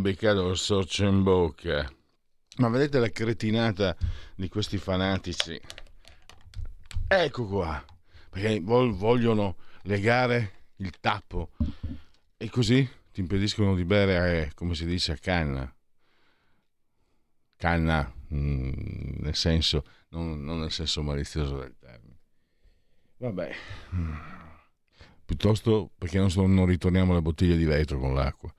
[0.00, 1.90] Beccato il sorcio in bocca.
[2.56, 3.96] Ma vedete la cretinata
[4.34, 5.60] di questi fanatici?
[7.06, 7.82] Ecco qua,
[8.28, 11.50] perché vogliono legare il tappo
[12.36, 15.74] e così ti impediscono di bere, eh, come si dice, a canna.
[17.56, 18.72] Canna, mm,
[19.20, 22.18] nel senso, non, non, nel senso malizioso del termine.
[23.16, 23.54] Vabbè,
[25.24, 28.54] piuttosto perché non, non ritorniamo alle bottiglie di vetro con l'acqua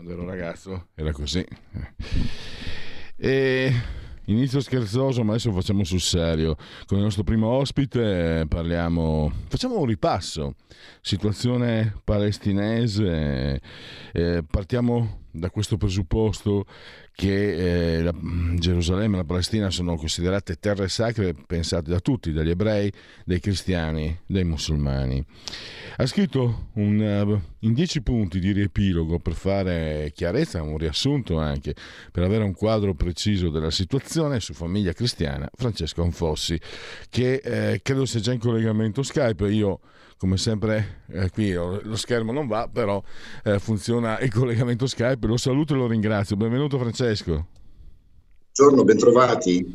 [0.00, 1.44] quando ero ragazzo era così.
[3.16, 3.72] E
[4.24, 6.56] inizio scherzoso, ma adesso facciamo sul serio.
[6.86, 10.54] Con il nostro primo ospite parliamo, facciamo un ripasso.
[11.02, 13.60] Situazione palestinese,
[14.12, 16.66] eh, partiamo da questo presupposto
[17.14, 18.14] che eh, la,
[18.54, 22.92] Gerusalemme e la Palestina sono considerate terre sacre pensate da tutti, dagli ebrei,
[23.24, 25.24] dai cristiani, dai musulmani.
[25.96, 31.74] Ha scritto un, uh, in dieci punti di riepilogo per fare chiarezza, un riassunto anche,
[32.10, 36.58] per avere un quadro preciso della situazione su famiglia cristiana, Francesco Anfossi,
[37.08, 39.50] che eh, credo sia già in collegamento Skype.
[39.50, 39.80] Io
[40.20, 43.02] come sempre eh, qui lo schermo non va, però
[43.42, 45.26] eh, funziona il collegamento Skype.
[45.26, 46.36] Lo saluto e lo ringrazio.
[46.36, 47.46] Benvenuto Francesco.
[48.52, 49.74] Buongiorno, bentrovati.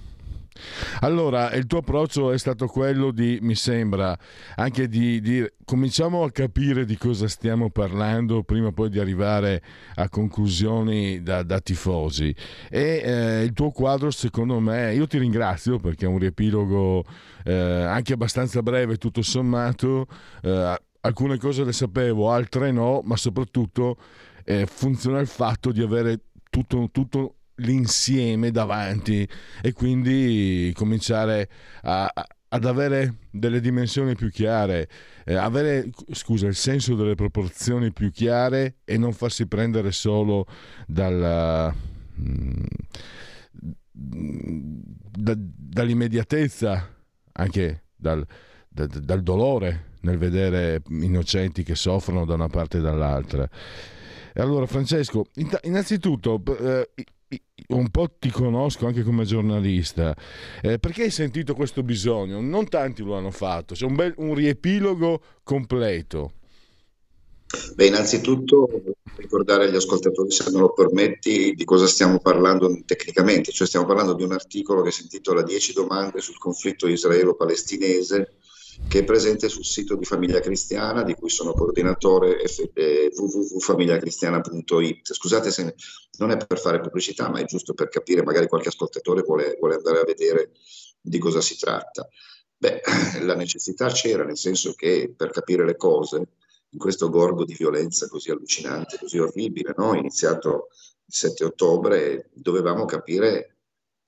[1.01, 4.17] Allora, il tuo approccio è stato quello di, mi sembra,
[4.55, 9.61] anche di dire cominciamo a capire di cosa stiamo parlando prima poi di arrivare
[9.95, 12.33] a conclusioni da, da tifosi.
[12.69, 17.03] E eh, il tuo quadro, secondo me, io ti ringrazio perché è un riepilogo
[17.43, 20.07] eh, anche abbastanza breve, tutto sommato.
[20.41, 23.97] Eh, alcune cose le sapevo, altre no, ma soprattutto
[24.43, 29.27] eh, funziona il fatto di avere tutto, tutto l'insieme davanti
[29.61, 31.49] e quindi cominciare
[31.83, 32.11] a,
[32.55, 34.87] ad avere delle dimensioni più chiare,
[35.25, 40.45] eh, avere scusa, il senso delle proporzioni più chiare e non farsi prendere solo
[40.87, 41.73] dalla,
[42.19, 42.63] mm,
[43.91, 46.89] da, dall'immediatezza,
[47.33, 48.25] anche dal,
[48.69, 53.49] da, dal dolore nel vedere innocenti che soffrono da una parte e dall'altra.
[54.35, 55.25] Allora Francesco,
[55.63, 56.89] innanzitutto eh,
[57.67, 60.15] un po' ti conosco anche come giornalista,
[60.61, 62.41] eh, perché hai sentito questo bisogno?
[62.41, 66.33] Non tanti lo hanno fatto, c'è un, bel, un riepilogo completo.
[67.75, 68.67] Beh, innanzitutto
[69.15, 74.13] ricordare agli ascoltatori, se me lo permetti, di cosa stiamo parlando tecnicamente, cioè stiamo parlando
[74.13, 78.35] di un articolo che si intitola 10 domande sul conflitto israelo-palestinese
[78.87, 82.37] che è presente sul sito di Famiglia Cristiana, di cui sono coordinatore
[83.15, 85.13] www.famigliacristiana.it.
[85.13, 85.75] Scusate se
[86.17, 89.75] non è per fare pubblicità, ma è giusto per capire, magari qualche ascoltatore vuole, vuole
[89.75, 90.51] andare a vedere
[90.99, 92.07] di cosa si tratta.
[92.57, 92.81] Beh,
[93.23, 96.27] la necessità c'era, nel senso che per capire le cose,
[96.69, 99.95] in questo gorgo di violenza così allucinante, così orribile, no?
[99.95, 100.67] iniziato
[101.05, 103.57] il 7 ottobre, dovevamo capire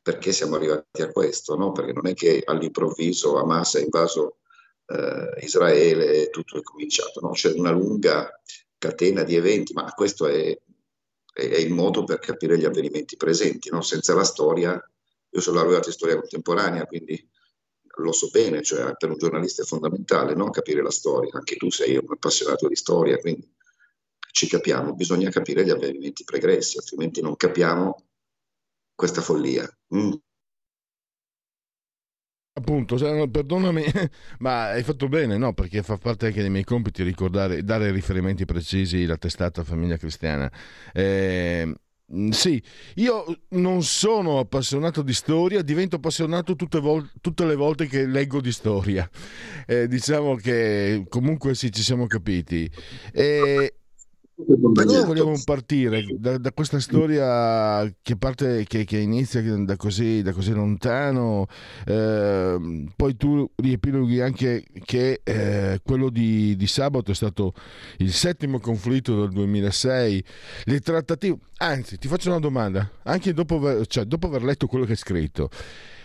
[0.01, 1.71] perché siamo arrivati a questo, no?
[1.71, 4.37] perché non è che all'improvviso Hamas ha invaso
[4.87, 7.19] eh, Israele, tutto è cominciato.
[7.21, 7.31] No?
[7.31, 8.41] C'è una lunga
[8.77, 10.57] catena di eventi, ma questo è,
[11.33, 13.69] è, il modo per capire gli avvenimenti presenti.
[13.69, 13.81] No?
[13.81, 14.81] Senza la storia,
[15.29, 17.29] io sono laureato in storia contemporanea, quindi
[17.99, 20.49] lo so bene, cioè per un giornalista è fondamentale no?
[20.49, 21.31] capire la storia.
[21.33, 23.55] Anche tu sei un appassionato di storia, quindi
[24.31, 28.03] ci capiamo, bisogna capire gli avvenimenti pregressi, altrimenti non capiamo
[28.93, 29.67] questa follia.
[29.95, 30.13] Mm.
[32.57, 32.95] Appunto,
[33.29, 33.83] perdonami,
[34.39, 35.53] ma hai fatto bene, no?
[35.53, 40.51] Perché fa parte anche dei miei compiti ricordare, dare riferimenti precisi alla testata Famiglia Cristiana.
[40.91, 41.71] Eh,
[42.31, 42.59] sì,
[42.95, 48.41] io non sono appassionato di storia, divento appassionato tutte, vol- tutte le volte che leggo
[48.41, 49.07] di storia.
[49.67, 52.67] Eh, diciamo che comunque sì, ci siamo capiti.
[53.13, 53.71] Eh,
[54.39, 56.05] Da dove vogliamo partire?
[56.15, 61.47] Da, da, questa storia che parte, che, che inizia da così, da così lontano,
[61.87, 67.53] eh, poi tu riepiloghi anche che eh, quello di, di, sabato è stato
[67.97, 70.23] il settimo conflitto del 2006,
[70.65, 74.91] le trattative, anzi ti faccio una domanda, anche dopo, cioè, dopo aver letto quello che
[74.91, 75.49] hai scritto,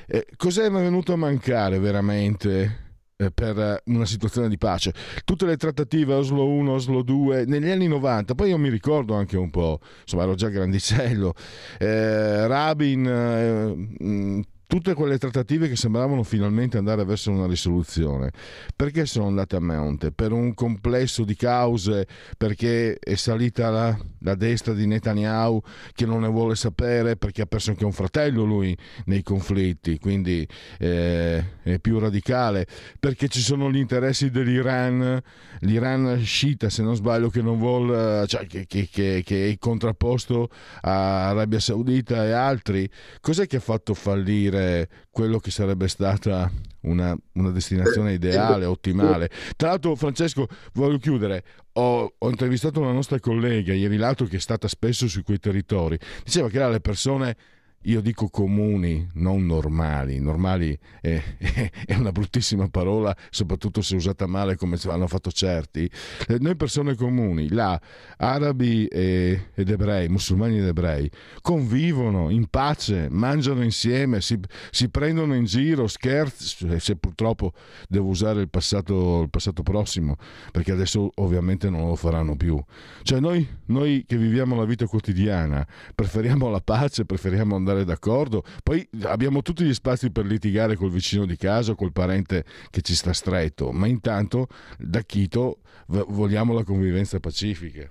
[0.06, 2.91] eh, cos'è venuto a mancare veramente?
[3.16, 4.92] Eh, per una situazione di pace.
[5.24, 9.36] Tutte le trattative Oslo 1, Oslo 2 negli anni 90, poi io mi ricordo anche
[9.36, 11.34] un po', insomma ero già grandicello,
[11.78, 18.30] eh, Rabin, eh, tutte quelle trattative che sembravano finalmente andare verso una risoluzione.
[18.74, 20.12] Perché sono andate a monte?
[20.12, 22.06] Per un complesso di cause,
[22.38, 25.60] perché è salita la, la, destra di Netanyahu
[25.92, 28.74] che non ne vuole sapere, perché ha perso anche un fratello lui
[29.04, 30.48] nei conflitti, quindi
[30.78, 32.66] eh, è più radicale,
[32.98, 35.20] perché ci sono gli interessi dell'Iran,
[35.60, 40.48] l'Iran sciita se non sbaglio che non vuole, cioè, che, che, che, che è contrapposto
[40.80, 42.88] a Arabia Saudita e altri.
[43.20, 44.61] Cos'è che ha fatto fallire?
[45.10, 46.50] Quello che sarebbe stata
[46.82, 49.30] una, una destinazione ideale, ottimale.
[49.56, 51.44] Tra l'altro, Francesco, voglio chiudere.
[51.74, 55.98] Ho, ho, intervistato una nostra collega ieri l'altro che è stata spesso su quei territori.
[56.24, 57.36] Diceva che là le persone
[57.82, 60.20] io dico comuni, non normali.
[60.20, 61.20] Normali è,
[61.86, 65.90] è, una bruttissima parola, soprattutto se usata male come hanno fatto certi.
[66.28, 67.80] Eh, noi persone comuni, là,
[68.18, 74.38] arabi e, ed ebrei, musulmani ed ebrei, convivono in pace, mangiano insieme, si,
[74.70, 77.52] si prendono in giro, scherzano, se purtroppo
[77.88, 80.16] devo usare il passato, il passato, prossimo,
[80.50, 82.62] perché adesso ovviamente non lo faranno più.
[83.02, 88.44] Cioè noi, noi che viviamo la vita quotidiana, preferiamo la pace, preferiamo andare andare d'accordo.
[88.62, 92.94] Poi abbiamo tutti gli spazi per litigare col vicino di casa, col parente che ci
[92.94, 94.46] sta stretto, ma intanto
[94.78, 97.90] da Chito vogliamo la convivenza pacifica.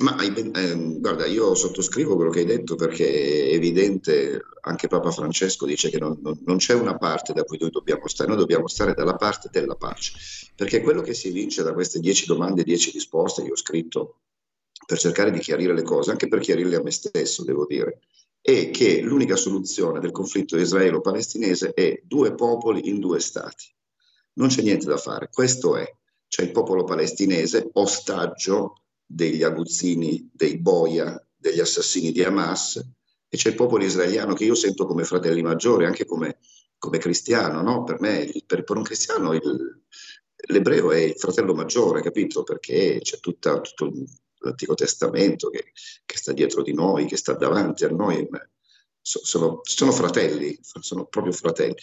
[0.00, 5.64] Ma eh, guarda, io sottoscrivo quello che hai detto perché è evidente, anche Papa Francesco
[5.64, 8.68] dice che non, non, non, c'è una parte da cui noi dobbiamo stare, noi dobbiamo
[8.68, 10.12] stare dalla parte della pace,
[10.54, 14.16] perché quello che si evince da queste dieci domande dieci risposte, io ho scritto
[14.86, 18.00] per cercare di chiarire le cose, anche per chiarirle a me stesso, devo dire,
[18.40, 23.72] è che l'unica soluzione del conflitto israelo-palestinese è due popoli in due stati.
[24.34, 25.90] Non c'è niente da fare, questo è.
[26.28, 32.76] C'è il popolo palestinese, ostaggio degli aguzzini, dei boia, degli assassini di Hamas,
[33.28, 36.38] e c'è il popolo israeliano che io sento come fratelli maggiori, anche come,
[36.78, 37.62] come cristiano.
[37.62, 37.84] No?
[37.84, 39.82] Per me, per, per un cristiano, il,
[40.48, 42.42] l'ebreo è il fratello maggiore, capito?
[42.42, 43.92] Perché c'è tutta, tutto
[44.44, 45.72] l'Antico Testamento che,
[46.04, 48.28] che, sta dietro di noi, che sta davanti a noi,
[49.00, 51.76] sono, sono fratelli, sono proprio fratelli.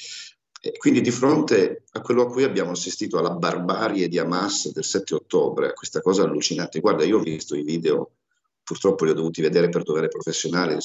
[0.63, 4.83] E quindi di fronte a quello a cui abbiamo assistito, alla barbarie di Hamas del
[4.83, 8.17] 7 ottobre, a questa cosa allucinante, guarda, io ho visto i video,
[8.63, 10.77] purtroppo li ho dovuti vedere per dovere professionale,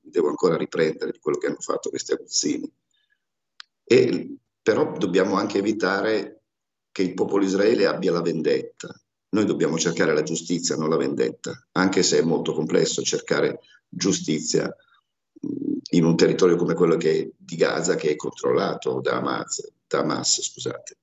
[0.00, 2.70] devo ancora riprendere di quello che hanno fatto questi aguzzini.
[4.62, 6.42] Però dobbiamo anche evitare
[6.92, 8.94] che il popolo israele abbia la vendetta,
[9.32, 14.74] noi dobbiamo cercare la giustizia, non la vendetta, anche se è molto complesso cercare giustizia
[15.90, 20.98] in un territorio come quello di Gaza, che è controllato da Hamas, da Hamas scusate.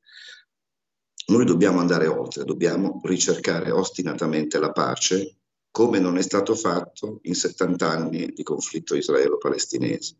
[1.28, 5.36] Noi dobbiamo andare oltre, dobbiamo ricercare ostinatamente la pace,
[5.72, 10.16] come non è stato fatto in 70 anni di conflitto israelo-palestinese.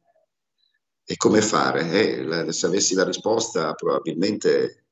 [1.04, 1.90] E come fare?
[1.92, 4.86] Eh, se avessi la risposta probabilmente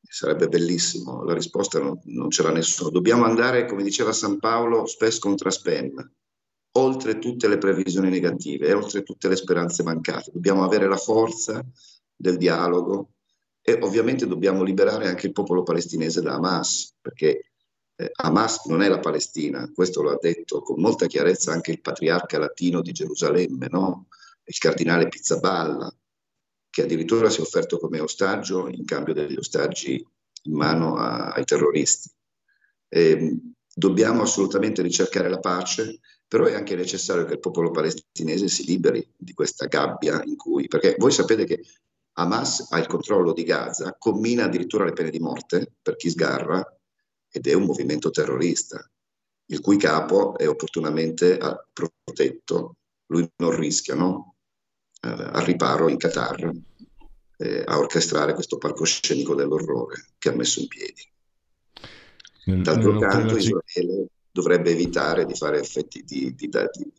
[0.00, 2.90] Sarebbe bellissimo, la risposta non, non ce l'ha nessuno.
[2.90, 6.12] Dobbiamo andare, come diceva San Paolo, spes contra spem,
[6.72, 10.30] oltre tutte le previsioni negative oltre tutte le speranze mancate.
[10.32, 11.64] Dobbiamo avere la forza
[12.14, 13.14] del dialogo
[13.60, 17.50] e ovviamente dobbiamo liberare anche il popolo palestinese da Hamas, perché
[17.96, 21.80] eh, Hamas non è la Palestina, questo lo ha detto con molta chiarezza anche il
[21.80, 24.06] patriarca latino di Gerusalemme, no?
[24.44, 25.92] il cardinale Pizzaballa,
[26.70, 30.04] che addirittura si è offerto come ostaggio in cambio degli ostaggi
[30.42, 32.10] in mano a, ai terroristi.
[32.88, 33.36] E
[33.74, 39.06] dobbiamo assolutamente ricercare la pace, però è anche necessario che il popolo palestinese si liberi
[39.16, 41.62] di questa gabbia in cui, perché voi sapete che
[42.18, 46.64] Hamas ha il controllo di Gaza, commina addirittura le pene di morte per chi sgarra
[47.30, 48.84] ed è un movimento terrorista,
[49.46, 51.38] il cui capo è opportunamente
[51.72, 54.34] protetto, lui non rischia, no?
[55.00, 56.50] Eh, al riparo in Qatar
[57.38, 61.06] eh, a orchestrare questo palcoscenico dell'orrore che ha messo in piedi.
[62.62, 66.92] D'altro canto Israele dovrebbe evitare di fare effetti di, di, di,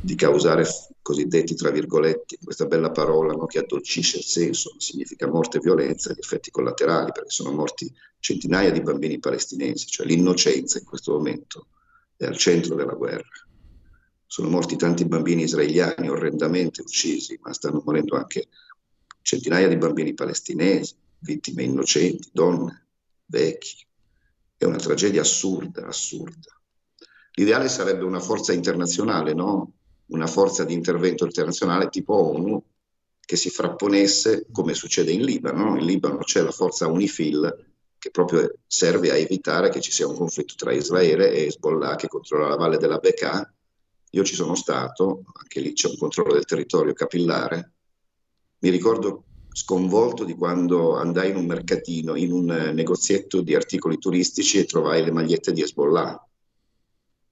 [0.00, 0.66] di causare
[1.00, 6.12] cosiddetti, tra virgolette, questa bella parola no, che addolcisce il senso, significa morte e violenza,
[6.12, 11.66] gli effetti collaterali, perché sono morti centinaia di bambini palestinesi, cioè l'innocenza in questo momento
[12.16, 13.28] è al centro della guerra.
[14.34, 18.48] Sono morti tanti bambini israeliani orrendamente uccisi, ma stanno morendo anche
[19.22, 22.88] centinaia di bambini palestinesi, vittime innocenti, donne,
[23.26, 23.86] vecchi.
[24.56, 26.50] È una tragedia assurda, assurda.
[27.34, 29.74] L'ideale sarebbe una forza internazionale, no?
[30.06, 32.60] una forza di intervento internazionale tipo ONU
[33.20, 35.78] che si frapponesse come succede in Libano.
[35.78, 37.66] In Libano c'è la forza UNIFIL
[37.98, 42.08] che proprio serve a evitare che ci sia un conflitto tra Israele e Hezbollah che
[42.08, 43.53] controlla la valle della Bekaa.
[44.14, 47.72] Io ci sono stato, anche lì c'è un controllo del territorio capillare.
[48.60, 54.58] Mi ricordo sconvolto di quando andai in un mercatino, in un negozietto di articoli turistici
[54.58, 56.28] e trovai le magliette di Hezbollah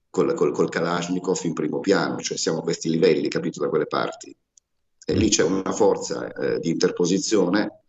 [0.09, 3.87] col, col, col Kalashnikov in primo piano, cioè siamo a questi livelli, capito, da quelle
[3.87, 4.35] parti.
[5.05, 7.83] E lì c'è una forza eh, di interposizione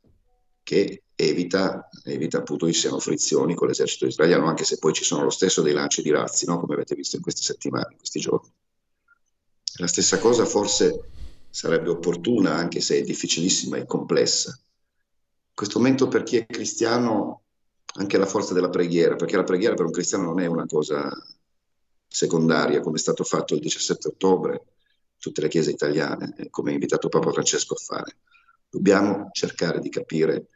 [0.62, 5.04] che evita, evita appunto che ci siano frizioni con l'esercito israeliano, anche se poi ci
[5.04, 6.60] sono lo stesso dei lanci di razzi, no?
[6.60, 8.50] come avete visto in queste settimane, in questi giorni.
[9.76, 11.08] La stessa cosa forse
[11.50, 14.50] sarebbe opportuna, anche se è difficilissima e complessa.
[14.50, 17.42] In questo momento per chi è cristiano,
[17.96, 21.10] anche la forza della preghiera, perché la preghiera per un cristiano non è una cosa
[22.06, 24.62] secondaria, come è stato fatto il 17 ottobre,
[25.18, 28.16] tutte le chiese italiane, come ha invitato Papa Francesco a fare.
[28.68, 30.48] Dobbiamo cercare di capire,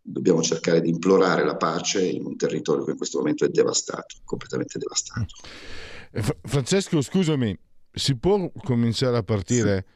[0.00, 4.16] dobbiamo cercare di implorare la pace in un territorio che in questo momento è devastato,
[4.24, 5.34] completamente devastato.
[6.12, 7.58] Eh, Francesco, scusami,
[7.94, 9.86] si può cominciare a partire?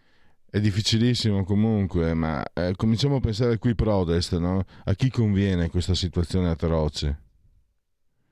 [0.50, 4.64] È difficilissimo comunque, ma eh, cominciamo a pensare qui protest, no?
[4.84, 7.22] A chi conviene questa situazione atroce?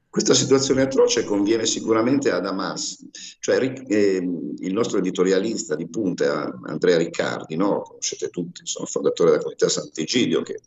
[0.09, 3.07] Questa situazione atroce conviene sicuramente ad Hamas,
[3.39, 7.83] cioè eh, il nostro editorialista di punta, Andrea Riccardi, no?
[7.83, 10.61] conoscete tutti, sono fondatore della comunità Sant'Egidio, che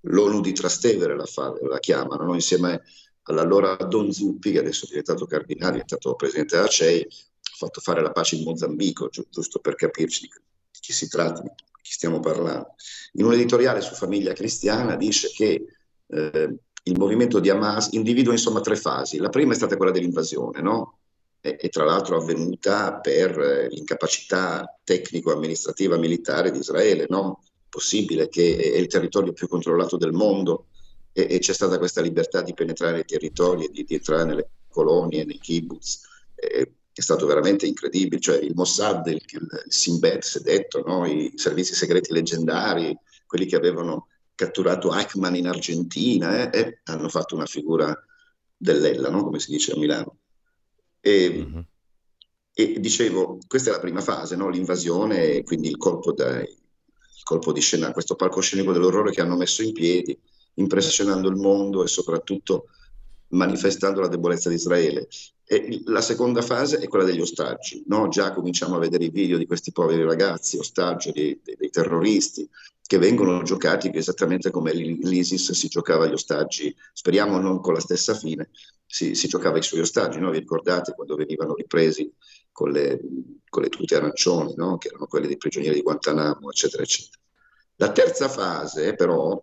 [0.00, 2.34] l'ONU di Trastevere la, fa, la chiamano, no?
[2.34, 2.82] insieme
[3.22, 7.06] all'allora Don Zuppi, che adesso è diventato cardinale, è diventato presidente della CEI,
[7.66, 10.30] fatto fare la pace in Mozambico, gi- giusto per capirci di
[10.80, 11.50] chi si tratta, di
[11.82, 12.74] chi stiamo parlando.
[13.14, 15.64] In un editoriale su famiglia cristiana dice che
[16.06, 19.18] eh, il movimento di Hamas individua insomma tre fasi.
[19.18, 20.98] La prima è stata quella dell'invasione, no?
[21.40, 27.06] e, e, tra l'altro avvenuta per eh, l'incapacità tecnico-amministrativa militare di Israele.
[27.08, 27.42] No?
[27.68, 30.66] Possibile che è il territorio più controllato del mondo
[31.12, 34.48] e, e c'è stata questa libertà di penetrare nei territori e di, di entrare nelle
[34.68, 36.00] colonie, nei kibbutz.
[36.34, 41.06] E, è stato veramente incredibile, cioè il Mossad, il, il Simbet, si è detto, no?
[41.06, 47.34] i servizi segreti leggendari, quelli che avevano catturato Eichmann in Argentina eh, e hanno fatto
[47.34, 47.96] una figura
[48.56, 49.22] dell'Ella, no?
[49.22, 50.18] come si dice a Milano.
[51.00, 51.60] E, mm-hmm.
[52.52, 54.48] e, dicevo, questa è la prima fase, no?
[54.48, 59.36] l'invasione e quindi il colpo, da, il colpo di scena, questo palcoscenico dell'orrore che hanno
[59.36, 60.18] messo in piedi,
[60.54, 62.66] impressionando il mondo e soprattutto
[63.28, 65.08] manifestando la debolezza di Israele.
[65.52, 67.82] E la seconda fase è quella degli ostaggi.
[67.88, 68.06] No?
[68.06, 72.48] Già cominciamo a vedere i video di questi poveri ragazzi, ostaggio dei, dei, terroristi,
[72.80, 78.14] che vengono giocati esattamente come l'ISIS si giocava gli ostaggi, speriamo non con la stessa
[78.14, 78.50] fine,
[78.86, 80.30] si, si giocava i suoi ostaggi, no?
[80.30, 82.08] vi ricordate quando venivano ripresi
[82.52, 83.00] con le,
[83.48, 84.78] con le tute arancioni, no?
[84.78, 87.20] che erano quelle dei prigionieri di Guantanamo, eccetera, eccetera.
[87.74, 89.42] La terza fase però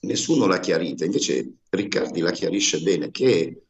[0.00, 3.64] nessuno l'ha chiarita, invece Riccardi la chiarisce bene, che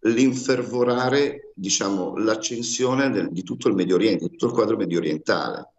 [0.00, 5.70] l'infervorare diciamo, l'accensione del, di tutto il Medio Oriente, di tutto il quadro medio orientale.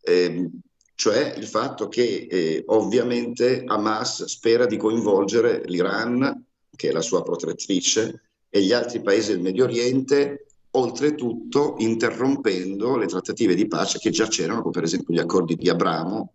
[0.00, 0.50] Eh,
[0.94, 7.22] cioè il fatto che eh, ovviamente Hamas spera di coinvolgere l'Iran, che è la sua
[7.22, 14.10] protettrice, e gli altri paesi del Medio Oriente, oltretutto interrompendo le trattative di pace che
[14.10, 16.32] già c'erano, come per esempio gli accordi di Abramo,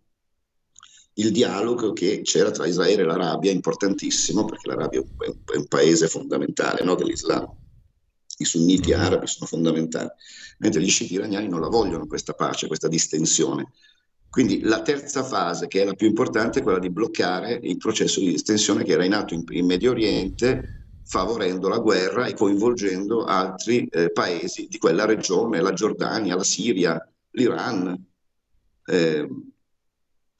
[1.14, 5.66] il dialogo che c'era tra Israele e l'Arabia, importantissimo, perché l'Arabia è un, è un
[5.66, 7.48] paese fondamentale no, dell'Islam.
[8.36, 10.08] I sunniti arabi sono fondamentali,
[10.58, 13.70] mentre gli sciiti iraniani non la vogliono questa pace, questa distensione.
[14.28, 18.18] Quindi la terza fase, che è la più importante, è quella di bloccare il processo
[18.18, 23.24] di estensione che era in atto in, in Medio Oriente, favorendo la guerra e coinvolgendo
[23.24, 28.04] altri eh, paesi di quella regione, la Giordania, la Siria, l'Iran.
[28.86, 29.28] Eh,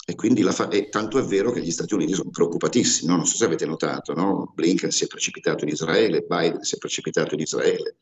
[0.07, 3.17] e quindi fa- e tanto è vero che gli Stati Uniti sono preoccupatissimi, no?
[3.17, 4.53] non so se avete notato, no?
[4.55, 7.97] Blinken si è precipitato in Israele, Biden si è precipitato in Israele,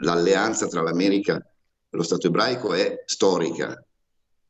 [0.00, 3.82] l'alleanza tra l'America e lo Stato ebraico è storica,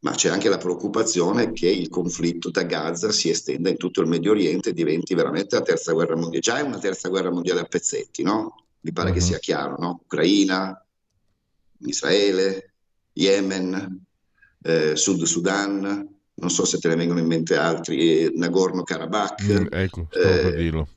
[0.01, 4.09] ma c'è anche la preoccupazione che il conflitto da Gaza si estenda in tutto il
[4.09, 6.41] Medio Oriente e diventi veramente la terza guerra mondiale.
[6.41, 8.65] Già è una terza guerra mondiale a pezzetti, no?
[8.81, 9.25] Mi pare che mhm.
[9.25, 10.01] sia chiaro, no?
[10.05, 10.85] Ucraina,
[11.79, 12.73] Israele,
[13.13, 14.05] Yemen,
[14.63, 19.43] eh, Sud Sudan, non so se te ne vengono in mente altri, eh, Nagorno-Karabakh.
[19.45, 20.09] Mm, ecco,
[20.55, 20.89] dirlo.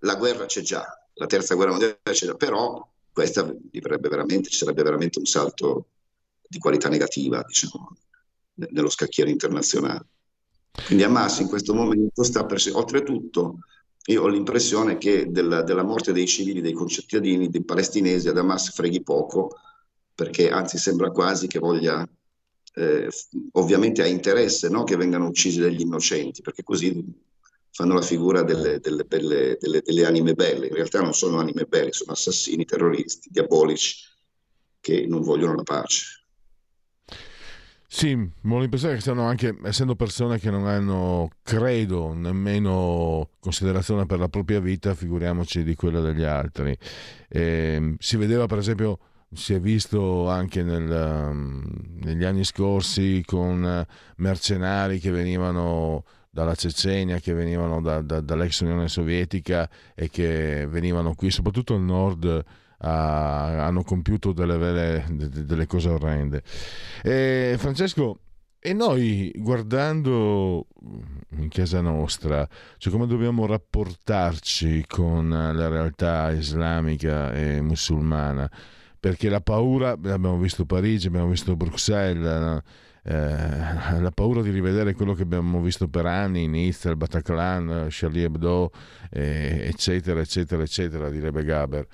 [0.00, 0.84] La guerra c'è già,
[1.14, 5.88] la terza guerra mondiale c'è già, però questa veramente, ci sarebbe veramente un salto
[6.48, 7.94] di qualità negativa, diciamo,
[8.54, 10.06] nello scacchiere internazionale.
[10.86, 12.60] Quindi Hamas in questo momento sta per...
[12.72, 13.58] Oltretutto,
[14.06, 18.72] io ho l'impressione che della, della, morte dei civili, dei concittadini, dei palestinesi ad Hamas
[18.72, 19.56] freghi poco,
[20.14, 22.06] perché anzi sembra quasi che voglia,
[22.74, 23.08] eh,
[23.52, 24.84] ovviamente ha interesse no?
[24.84, 27.04] che vengano uccisi degli innocenti, perché così
[27.70, 30.66] fanno la figura delle, delle, delle, delle, anime belle.
[30.66, 33.96] In realtà non sono anime belle, sono assassini, terroristi, diabolici,
[34.80, 36.20] che non vogliono la pace.
[37.86, 44.18] Sì, ho l'impressione che siano anche, essendo persone che non hanno, credo, nemmeno considerazione per
[44.18, 46.74] la propria vita, figuriamoci di quella degli altri.
[47.28, 47.40] E,
[47.74, 48.98] ehm, si vedeva, per esempio,
[49.34, 51.62] si è visto anche nel, um,
[52.00, 53.86] negli anni scorsi con
[54.16, 61.14] mercenari che venivano dalla Cecenia, che venivano da, da, dall'ex Unione Sovietica e che venivano
[61.14, 62.44] qui, soprattutto al nord
[62.78, 66.42] ha, hanno compiuto delle, vere, delle cose orrende.
[67.02, 68.18] E Francesco,
[68.58, 70.68] e noi guardando
[71.36, 72.48] in casa nostra,
[72.78, 78.50] cioè come dobbiamo rapportarci con la realtà islamica e musulmana?
[79.02, 82.62] Perché la paura, abbiamo visto Parigi, abbiamo visto Bruxelles,
[83.02, 88.26] eh, la paura di rivedere quello che abbiamo visto per anni, Nizza, il Bataclan, Charlie
[88.26, 88.70] Hebdo,
[89.10, 91.84] eh, eccetera, eccetera, eccetera, direbbe Gaber.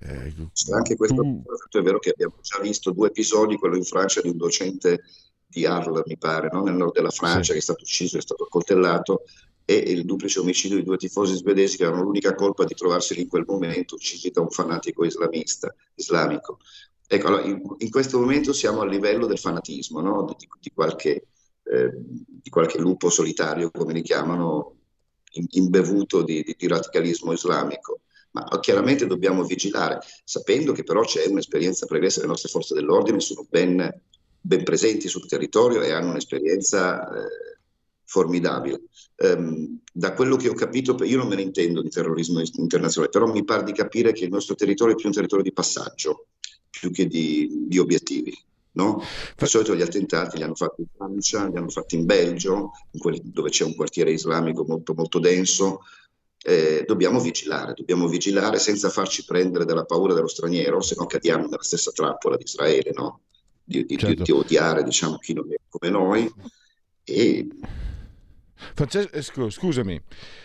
[0.00, 0.34] Eh,
[0.74, 1.78] anche questo tu...
[1.78, 5.04] è vero che abbiamo già visto due episodi, quello in Francia di un docente
[5.46, 6.64] di Arles, mi pare, no?
[6.64, 7.52] nel nord della Francia, sì.
[7.52, 9.22] che è stato ucciso, è stato accoltellato,
[9.68, 13.26] e il duplice omicidio di due tifosi svedesi che avevano l'unica colpa di trovarsi in
[13.26, 16.60] quel momento uccisi da un fanatico islamista, islamico.
[17.08, 20.24] Ecco, allora, in, in, questo momento siamo a livello del fanatismo, no?
[20.38, 21.26] di, di, qualche,
[21.64, 24.76] eh, di, qualche, lupo solitario, come li chiamano,
[25.50, 28.00] imbevuto di, di radicalismo islamico
[28.36, 33.46] ma chiaramente dobbiamo vigilare, sapendo che però c'è un'esperienza pregressa, le nostre forze dell'ordine sono
[33.48, 34.02] ben,
[34.38, 37.55] ben presenti sul territorio e hanno un'esperienza eh,
[38.06, 38.82] formidabile.
[39.16, 43.26] Um, da quello che ho capito, io non me ne intendo di terrorismo internazionale, però
[43.30, 46.28] mi pare di capire che il nostro territorio è più un territorio di passaggio,
[46.70, 48.34] più che di, di obiettivi.
[48.76, 49.00] No?
[49.34, 53.00] Di solito gli attentati li hanno fatti in Francia, li hanno fatti in Belgio, in
[53.00, 55.80] quelli dove c'è un quartiere islamico molto, molto denso,
[56.44, 61.44] eh, dobbiamo vigilare, dobbiamo vigilare senza farci prendere dalla paura dello straniero, se no cadiamo
[61.44, 63.22] nella stessa trappola di Israele, no?
[63.64, 64.14] di, di, certo.
[64.14, 66.32] di, di, odiare diciamo, chi non è come noi.
[67.02, 67.48] E...
[68.76, 69.98] Francesco, scusami,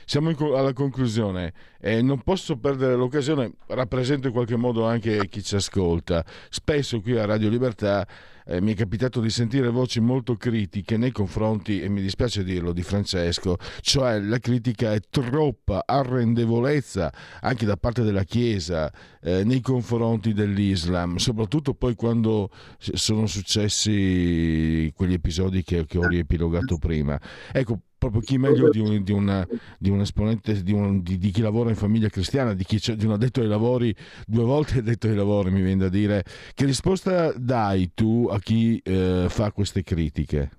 [0.06, 5.44] siamo co- alla conclusione eh, non posso perdere l'occasione, rappresento in qualche modo anche chi
[5.44, 6.24] ci ascolta.
[6.50, 8.08] Spesso qui a Radio Libertà
[8.46, 12.72] eh, mi è capitato di sentire voci molto critiche nei confronti, e mi dispiace dirlo,
[12.72, 18.90] di Francesco, cioè la critica è troppa arrendevolezza anche da parte della Chiesa
[19.22, 26.78] eh, nei confronti dell'Islam, soprattutto poi quando sono successi quegli episodi che, che ho riepilogato
[26.78, 27.20] prima.
[27.52, 31.42] Ecco, proprio chi meglio di un, di una, di un esponente di, un, di, chi
[31.42, 35.14] lavora in famiglia cristiana, di, chi, di un addetto ai lavori, due volte addetto ai
[35.14, 40.50] lavori mi viene da dire, che risposta dai tu a chi eh, fa queste critiche?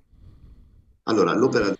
[1.05, 1.77] Allora, l'opera,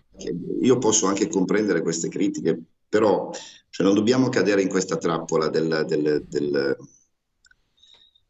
[0.63, 3.31] io posso anche comprendere queste critiche, però
[3.71, 6.77] cioè, non dobbiamo cadere in questa trappola del, del, del,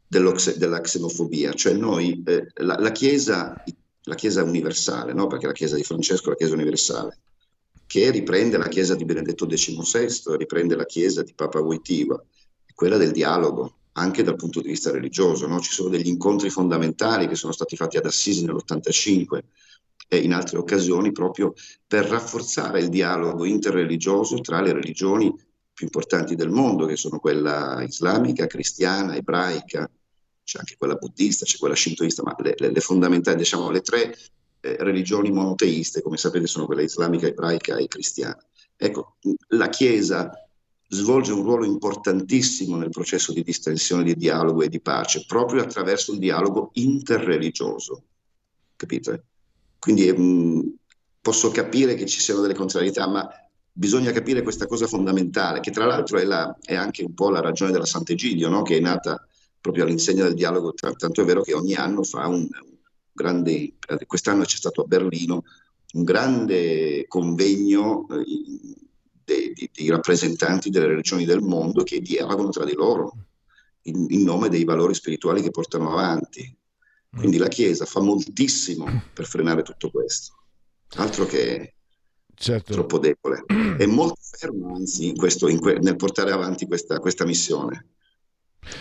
[0.07, 3.55] della xenofobia, cioè noi, eh, la, la Chiesa
[4.03, 5.27] la Chiesa universale, no?
[5.27, 7.19] perché la Chiesa di Francesco è la Chiesa universale,
[7.85, 12.21] che riprende la Chiesa di Benedetto XVI, riprende la Chiesa di Papa Wojtyła,
[12.73, 15.47] quella del dialogo, anche dal punto di vista religioso.
[15.47, 15.59] No?
[15.59, 19.39] Ci sono degli incontri fondamentali che sono stati fatti ad Assisi nell'85
[20.07, 21.53] e in altre occasioni proprio
[21.87, 25.33] per rafforzare il dialogo interreligioso tra le religioni
[25.73, 29.89] più importanti del mondo, che sono quella islamica, cristiana, ebraica,
[30.43, 34.15] c'è anche quella buddista, c'è quella shintoista, ma le, le, le fondamentali, diciamo, le tre
[34.59, 38.41] eh, religioni monoteiste, come sapete, sono quella islamica, ebraica e cristiana.
[38.75, 39.17] Ecco,
[39.49, 40.31] la Chiesa
[40.87, 46.13] svolge un ruolo importantissimo nel processo di distensione, di dialogo e di pace, proprio attraverso
[46.13, 48.03] il dialogo interreligioso.
[48.75, 49.25] Capite?
[49.79, 50.59] Quindi mh, mm,
[51.21, 53.27] posso capire che ci siano delle contrarietà, ma
[53.71, 57.41] bisogna capire questa cosa fondamentale, che tra l'altro è, la, è anche un po' la
[57.41, 58.61] ragione della Sant'Egidio, no?
[58.61, 59.25] che è nata
[59.63, 62.77] proprio all'insegna del dialogo, tanto è vero che ogni anno fa un, un
[63.13, 65.45] grande, quest'anno c'è stato a Berlino
[65.93, 73.13] un grande convegno eh, di, rappresentanti delle regioni del mondo che dialogano tra di loro.
[73.83, 76.57] in, in nome dei valori spirituali che portano avanti.
[77.15, 80.33] Quindi la Chiesa fa moltissimo per frenare tutto questo,
[80.95, 81.75] altro che
[82.33, 82.73] certo.
[82.73, 83.45] troppo debole.
[83.77, 87.91] È molto fermo, anzi, in questo, in que- nel portare avanti questa, questa missione.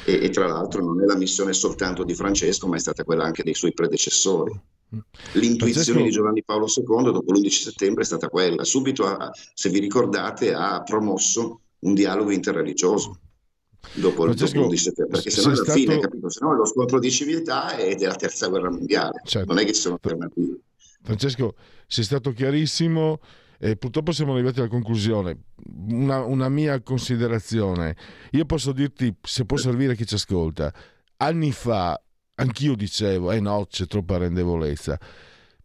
[0.04, 3.24] E, e, tra l'altro non è la missione soltanto di Francesco, ma è stata quella
[3.24, 4.58] anche dei suoi predecessori.
[5.32, 6.02] L'intuizione Francesco...
[6.02, 8.64] di Giovanni Paolo II dopo l'11 settembre è stata quella.
[8.64, 13.18] Subito, ha, se vi ricordate, ha promosso un dialogo interreligioso
[13.94, 15.72] dopo, Francesco, dopo l'11 settembre, perché se no alla stato...
[15.72, 19.22] fine, capito, se no è lo scontro di civiltà ed è la terza guerra mondiale.
[19.24, 19.52] Certo.
[19.52, 20.58] Non è che ci sono alternative.
[21.02, 21.54] Francesco,
[21.86, 23.20] sei stato chiarissimo.
[23.64, 25.44] E purtroppo siamo arrivati alla conclusione.
[25.88, 27.94] Una, una, mia considerazione.
[28.32, 30.74] Io posso dirti, se può servire a chi ci ascolta,
[31.18, 31.96] anni fa
[32.34, 34.98] anch'io dicevo, eh no, c'è troppa rendevolezza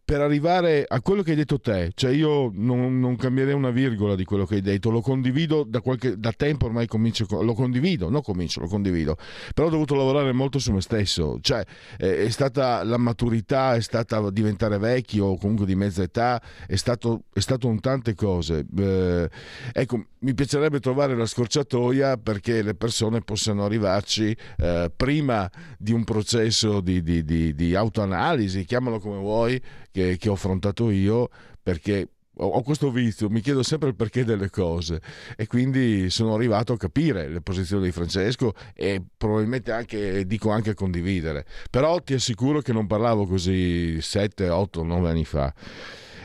[0.08, 4.14] per arrivare a quello che hai detto te, cioè io non, non, cambierei una virgola
[4.14, 8.08] di quello che hai detto, lo condivido da, qualche, da tempo ormai comincio, lo condivido,
[8.08, 9.18] non comincio, lo condivido,
[9.52, 11.62] però ho dovuto lavorare molto su me stesso, cioè
[11.98, 16.76] è, è stata la maturità, è stata diventare vecchio o comunque di mezza età, è
[16.76, 18.64] stato, è stato un tante cose.
[18.78, 19.28] Eh,
[19.74, 26.04] ecco, mi piacerebbe trovare la scorciatoia perché le persone possano arrivarci eh, prima di un
[26.04, 31.28] processo di, di, di, di autoanalisi, chiamalo come vuoi, che, che ho affrontato io
[31.62, 32.08] perché
[32.40, 35.00] ho questo vizio, mi chiedo sempre il perché delle cose
[35.36, 40.74] e quindi sono arrivato a capire le posizioni di Francesco e probabilmente anche, dico anche
[40.74, 41.44] condividere.
[41.70, 45.52] Però ti assicuro che non parlavo così 7, 8, 9 anni fa.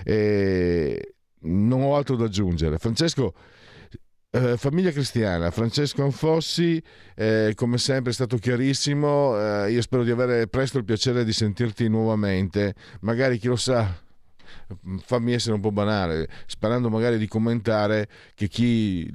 [0.03, 2.77] E non ho altro da aggiungere.
[2.77, 3.33] Francesco,
[4.35, 6.81] eh, famiglia cristiana, Francesco Anfossi,
[7.15, 11.31] eh, come sempre è stato chiarissimo, eh, io spero di avere presto il piacere di
[11.31, 13.95] sentirti nuovamente, magari chi lo sa,
[15.01, 19.07] fammi essere un po' banale, sperando magari di commentare che chi,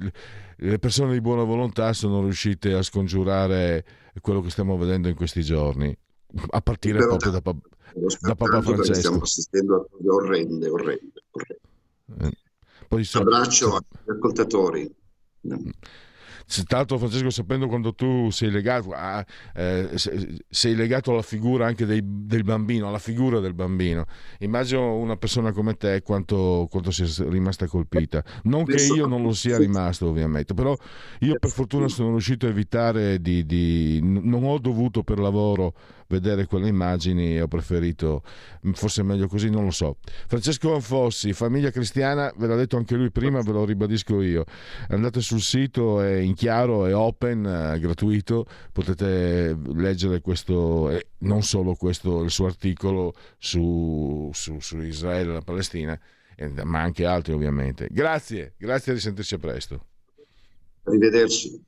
[0.55, 3.83] le persone di buona volontà sono riuscite a scongiurare
[4.21, 5.93] quello che stiamo vedendo in questi giorni,
[6.51, 7.41] a partire Però, proprio da,
[8.21, 8.93] da Papa Francesco.
[8.93, 12.29] Stiamo assistendo a cose orrende, orrende, orrende.
[12.29, 12.47] Eh.
[13.19, 14.97] Abbraccio agli ascoltatori.
[16.65, 19.23] Tra l'altro Francesco sapendo quando tu sei legato, a,
[19.53, 19.89] eh,
[20.49, 24.05] sei legato alla figura anche dei, del bambino, alla figura del bambino,
[24.39, 28.23] immagino una persona come te quanto, quanto sia rimasta colpita.
[28.43, 30.75] Non che io non lo sia rimasto ovviamente, però
[31.19, 33.45] io per fortuna sono riuscito a evitare di...
[33.45, 35.73] di non ho dovuto per lavoro
[36.09, 38.23] vedere quelle immagini ho preferito,
[38.67, 39.97] mm, forse meglio così, non lo so.
[40.27, 44.43] Francesco Anfossi, famiglia cristiana, ve l'ha detto anche lui prima, ve lo ribadisco io.
[44.89, 47.45] Andate sul sito, è in chiaro, è open,
[47.75, 54.79] è gratuito, potete leggere questo, e non solo questo, il suo articolo su, su, su
[54.81, 55.99] Israele e la Palestina,
[56.63, 57.87] ma anche altri ovviamente.
[57.91, 59.85] Grazie, grazie di sentirci a presto.
[60.83, 61.67] Arrivederci.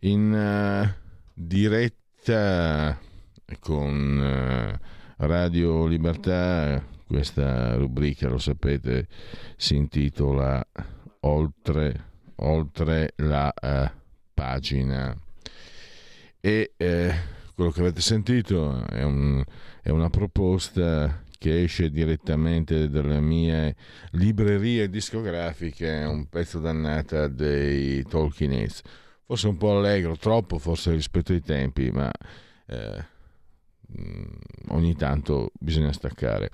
[0.00, 0.88] In uh,
[1.34, 2.98] diretta
[3.58, 6.82] con uh, Radio Libertà.
[7.06, 9.08] Questa rubrica, lo sapete,
[9.56, 10.64] si intitola
[11.22, 12.04] Oltre,
[12.36, 13.90] oltre la uh,
[14.32, 15.14] pagina.
[16.40, 16.72] E
[17.54, 19.44] quello che avete sentito è, un,
[19.82, 23.76] è una proposta che esce direttamente dalle mie
[24.12, 28.82] librerie discografiche, un pezzo dannata dei Talking Heads.
[29.30, 32.10] Forse un po' allegro, troppo forse rispetto ai tempi, ma
[32.66, 33.04] eh,
[33.96, 34.24] mm,
[34.70, 36.50] ogni tanto bisogna staccare.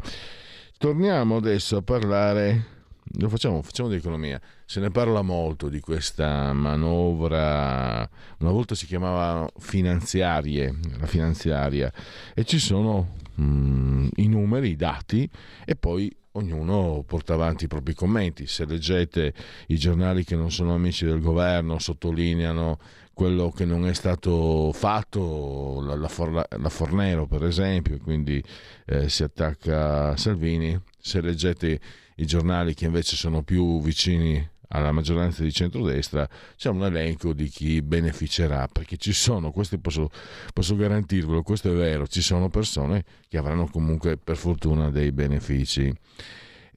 [0.77, 2.75] Torniamo adesso a parlare
[3.19, 4.39] lo facciamo, facciamo di economia.
[4.67, 8.07] Se ne parla molto di questa manovra,
[8.41, 11.91] una volta si chiamava finanziarie, la finanziaria,
[12.35, 15.27] e ci sono mm, i numeri, i dati,
[15.65, 18.47] e poi ognuno porta avanti i propri commenti.
[18.47, 19.33] Se leggete
[19.69, 22.79] i giornali che non sono amici del governo, sottolineano
[23.13, 28.43] quello che non è stato fatto, la, la, For, la Fornero per esempio, quindi
[28.85, 30.79] eh, si attacca a Salvini.
[30.99, 31.81] Se leggete
[32.17, 37.49] i giornali che invece sono più vicini alla maggioranza di centrodestra, c'è un elenco di
[37.49, 40.11] chi beneficerà, perché ci sono, questo posso,
[40.53, 45.93] posso garantirvelo, questo è vero, ci sono persone che avranno comunque per fortuna dei benefici.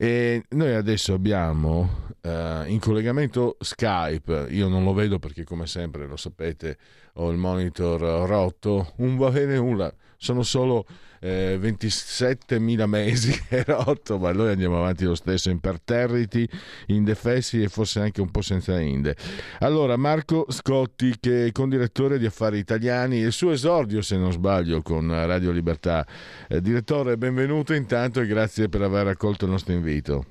[0.01, 6.07] E noi adesso abbiamo uh, in collegamento Skype, io non lo vedo perché come sempre
[6.07, 6.77] lo sapete
[7.15, 10.85] ho il monitor rotto, un va bene una, sono solo
[11.21, 16.47] eh, 27.000 mesi è rotto, ma noi andiamo avanti lo stesso imperterriti,
[16.87, 19.15] indefessi e forse anche un po' senza inde.
[19.59, 24.81] Allora, Marco Scotti, che è condirettore di Affari Italiani, il suo esordio, se non sbaglio,
[24.81, 26.05] con Radio Libertà.
[26.49, 30.25] Eh, direttore, benvenuto intanto e grazie per aver accolto il nostro invito.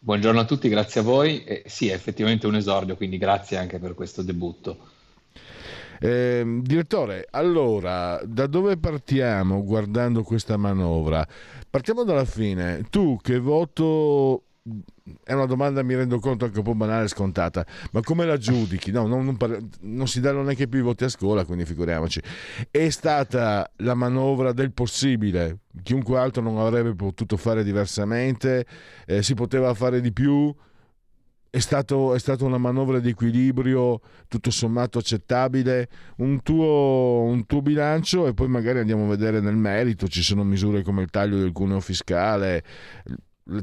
[0.00, 1.44] Buongiorno a tutti, grazie a voi.
[1.44, 4.96] Eh, sì, è effettivamente un esordio, quindi grazie anche per questo debutto.
[6.00, 11.26] Eh, direttore, allora, da dove partiamo guardando questa manovra?
[11.68, 12.84] Partiamo dalla fine.
[12.90, 14.44] Tu che voto
[15.24, 18.36] è una domanda, mi rendo conto, anche un po' banale e scontata, ma come la
[18.36, 18.90] giudichi?
[18.90, 22.20] No, non, non, par- non, si danno neanche più i voti a scuola, quindi figuriamoci.
[22.70, 28.66] È stata la manovra del possibile, chiunque altro non avrebbe potuto fare diversamente,
[29.06, 30.54] eh, si poteva fare di più,
[31.50, 37.62] è, stato, è stata una manovra di equilibrio tutto sommato accettabile, un tuo, un tuo,
[37.62, 41.38] bilancio e poi magari andiamo a vedere nel merito, ci sono misure come il taglio
[41.38, 42.62] del cuneo fiscale,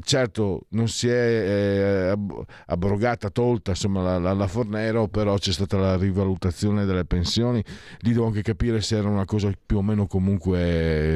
[0.00, 2.18] certo non si è eh,
[2.66, 7.62] abrogata, tolta insomma, la, la, la, Fornero, però c'è stata la rivalutazione delle pensioni,
[8.00, 10.58] lì devo anche capire se era una cosa più o meno comunque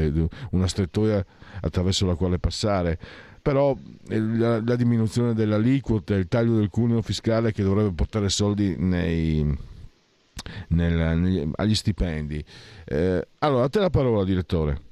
[0.04, 1.24] eh, una strettoia
[1.62, 2.98] attraverso la quale passare
[3.40, 3.76] però
[4.07, 9.44] la, la diminuzione dell'aliquota, il taglio del cuneo fiscale che dovrebbe portare soldi nei,
[10.68, 12.44] nel, negli, agli stipendi.
[12.85, 14.88] Eh, allora, a te la parola, direttore.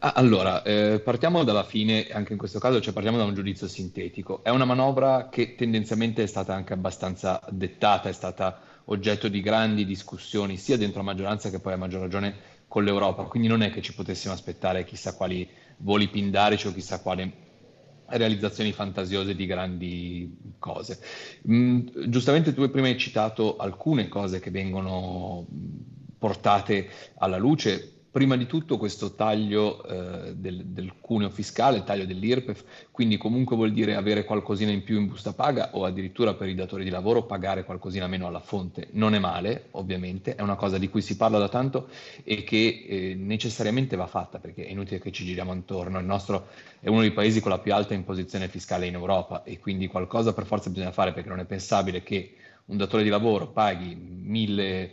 [0.00, 3.66] Ah, allora, eh, partiamo dalla fine, anche in questo caso, cioè partiamo da un giudizio
[3.66, 4.44] sintetico.
[4.44, 9.84] È una manovra che tendenzialmente è stata anche abbastanza dettata, è stata oggetto di grandi
[9.84, 13.70] discussioni sia dentro la maggioranza che poi a maggior ragione con l'Europa, quindi non è
[13.70, 15.48] che ci potessimo aspettare chissà quali
[15.78, 17.46] voli pindarici o chissà quale
[18.06, 21.00] realizzazioni fantasiose di grandi cose.
[21.48, 25.46] Mm, giustamente tu prima hai citato alcune cose che vengono
[26.18, 32.06] portate alla luce prima di tutto questo taglio eh, del, del, cuneo fiscale, il taglio
[32.06, 36.48] dell'IRPEF, quindi comunque vuol dire avere qualcosina in più in busta paga o addirittura per
[36.48, 38.88] i datori di lavoro pagare qualcosina meno alla fonte.
[38.92, 41.88] Non è male, ovviamente, è una cosa di cui si parla da tanto
[42.24, 45.98] e che eh, necessariamente va fatta perché è inutile che ci giriamo intorno.
[45.98, 46.48] Il nostro
[46.80, 50.32] è uno dei paesi con la più alta imposizione fiscale in Europa e quindi qualcosa
[50.32, 52.34] per forza bisogna fare perché non è pensabile che
[52.68, 54.92] un datore di lavoro paghi 1000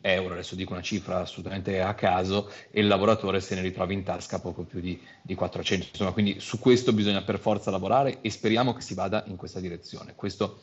[0.00, 4.02] euro, adesso dico una cifra assolutamente a caso, e il lavoratore se ne ritrovi in
[4.02, 5.86] tasca poco più di, di 400.
[5.90, 9.60] Insomma, quindi su questo bisogna per forza lavorare e speriamo che si vada in questa
[9.60, 10.14] direzione.
[10.14, 10.60] Questo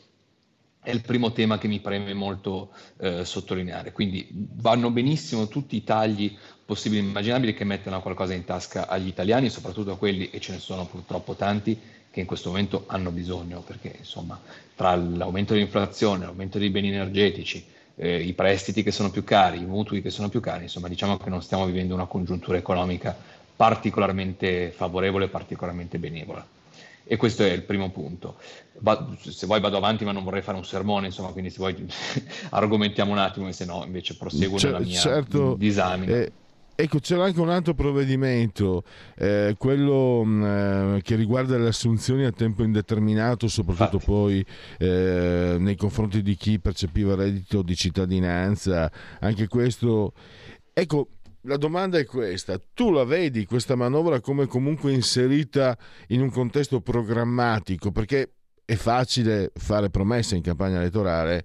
[0.80, 3.92] è il primo tema che mi preme molto eh, sottolineare.
[3.92, 9.06] Quindi vanno benissimo tutti i tagli possibili e immaginabili che mettano qualcosa in tasca agli
[9.06, 11.78] italiani, soprattutto a quelli, e ce ne sono purtroppo tanti,
[12.14, 14.40] che in questo momento hanno bisogno, perché insomma
[14.76, 19.64] tra l'aumento dell'inflazione, l'aumento dei beni energetici, eh, i prestiti che sono più cari, i
[19.64, 23.16] mutui che sono più cari, insomma diciamo che non stiamo vivendo una congiuntura economica
[23.56, 26.46] particolarmente favorevole, particolarmente benevola.
[27.02, 28.36] E questo è il primo punto.
[28.78, 31.74] Va, se vuoi vado avanti, ma non vorrei fare un sermone, insomma, quindi se vuoi
[32.50, 36.14] argomentiamo un attimo, e se no invece proseguo C- nella mia certo, disamina.
[36.14, 36.32] Eh
[36.76, 38.82] Ecco, c'era anche un altro provvedimento,
[39.16, 40.44] eh, quello mh,
[40.96, 44.04] eh, che riguarda le assunzioni a tempo indeterminato, soprattutto Infatti.
[44.10, 44.46] poi
[44.78, 48.90] eh, nei confronti di chi percepiva reddito di cittadinanza.
[49.20, 50.14] Anche questo,
[50.72, 51.10] ecco,
[51.42, 56.80] la domanda è questa, tu la vedi questa manovra come comunque inserita in un contesto
[56.80, 57.92] programmatico?
[57.92, 58.30] Perché
[58.64, 61.44] è facile fare promesse in campagna elettorale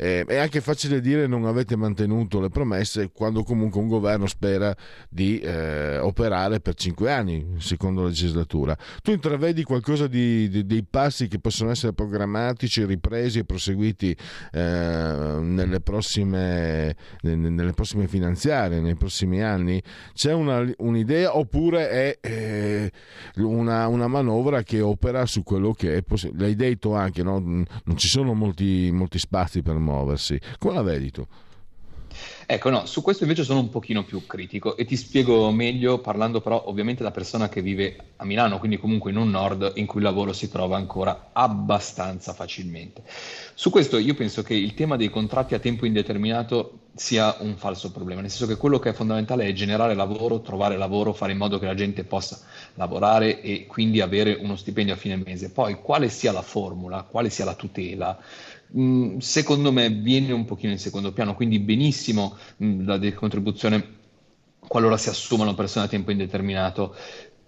[0.00, 4.74] eh, è anche facile dire non avete mantenuto le promesse quando comunque un governo spera
[5.08, 8.76] di eh, operare per cinque anni, secondo la legislatura.
[9.02, 14.16] Tu intravedi qualcosa di, di, dei passi che possono essere programmatici, ripresi e proseguiti
[14.52, 14.60] eh,
[15.40, 19.82] nelle, prossime, nelle prossime finanziarie, nei prossimi anni?
[20.14, 22.92] C'è una, un'idea oppure è eh,
[23.36, 26.50] una, una, manovra che opera su quello che è possibile?
[26.58, 27.38] Detto anche, no?
[27.38, 30.40] non ci sono molti, molti spazi per muoversi.
[30.58, 31.24] Come la vedi tu?
[32.46, 36.40] Ecco, no, su questo invece sono un pochino più critico e ti spiego meglio parlando
[36.40, 40.00] però ovviamente da persona che vive a Milano, quindi comunque in un nord in cui
[40.00, 43.02] il lavoro si trova ancora abbastanza facilmente.
[43.54, 47.90] Su questo io penso che il tema dei contratti a tempo indeterminato sia un falso
[47.90, 51.38] problema, nel senso che quello che è fondamentale è generare lavoro, trovare lavoro, fare in
[51.38, 52.38] modo che la gente possa
[52.74, 55.50] lavorare e quindi avere uno stipendio a fine mese.
[55.50, 58.16] Poi quale sia la formula, quale sia la tutela,
[58.76, 63.96] Mm, secondo me viene un pochino in secondo piano, quindi benissimo mh, la decontribuzione
[64.58, 66.94] qualora si assumano persone a tempo indeterminato.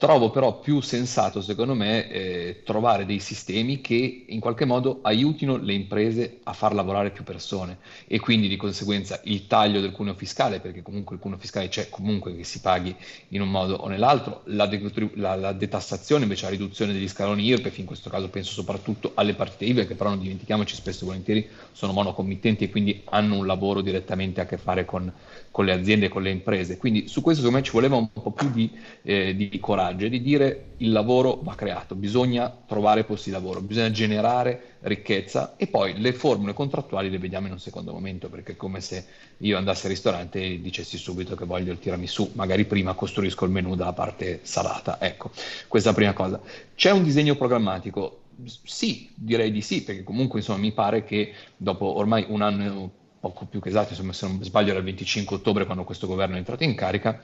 [0.01, 5.59] Trovo però più sensato, secondo me, eh, trovare dei sistemi che in qualche modo aiutino
[5.59, 10.15] le imprese a far lavorare più persone e quindi di conseguenza il taglio del cuneo
[10.15, 12.97] fiscale, perché comunque il cuneo fiscale c'è comunque che si paghi
[13.29, 14.81] in un modo o nell'altro, la, de-
[15.17, 19.35] la, la detassazione invece la riduzione degli scaloni IRPEF, in questo caso penso soprattutto alle
[19.35, 23.45] partite IVA che però non dimentichiamoci spesso e volentieri sono monocommittenti e quindi hanno un
[23.47, 25.12] lavoro direttamente a che fare con,
[25.51, 26.76] con le aziende e con le imprese.
[26.76, 28.70] Quindi su questo secondo me ci voleva un po' più di,
[29.03, 33.61] eh, di coraggio e di dire il lavoro va creato, bisogna trovare posti di lavoro,
[33.61, 38.53] bisogna generare ricchezza e poi le formule contrattuali le vediamo in un secondo momento perché
[38.53, 39.05] è come se
[39.38, 43.51] io andassi al ristorante e dicessi subito che voglio il tiramisù, magari prima costruisco il
[43.51, 44.98] menù dalla parte salata.
[45.01, 45.30] Ecco,
[45.66, 46.40] questa è la prima cosa.
[46.74, 48.20] C'è un disegno programmatico?
[48.62, 52.90] Sì, direi di sì, perché comunque insomma mi pare che dopo ormai un anno
[53.21, 56.37] poco più che esatto, insomma, se non sbaglio era il 25 ottobre quando questo governo
[56.37, 57.23] è entrato in carica,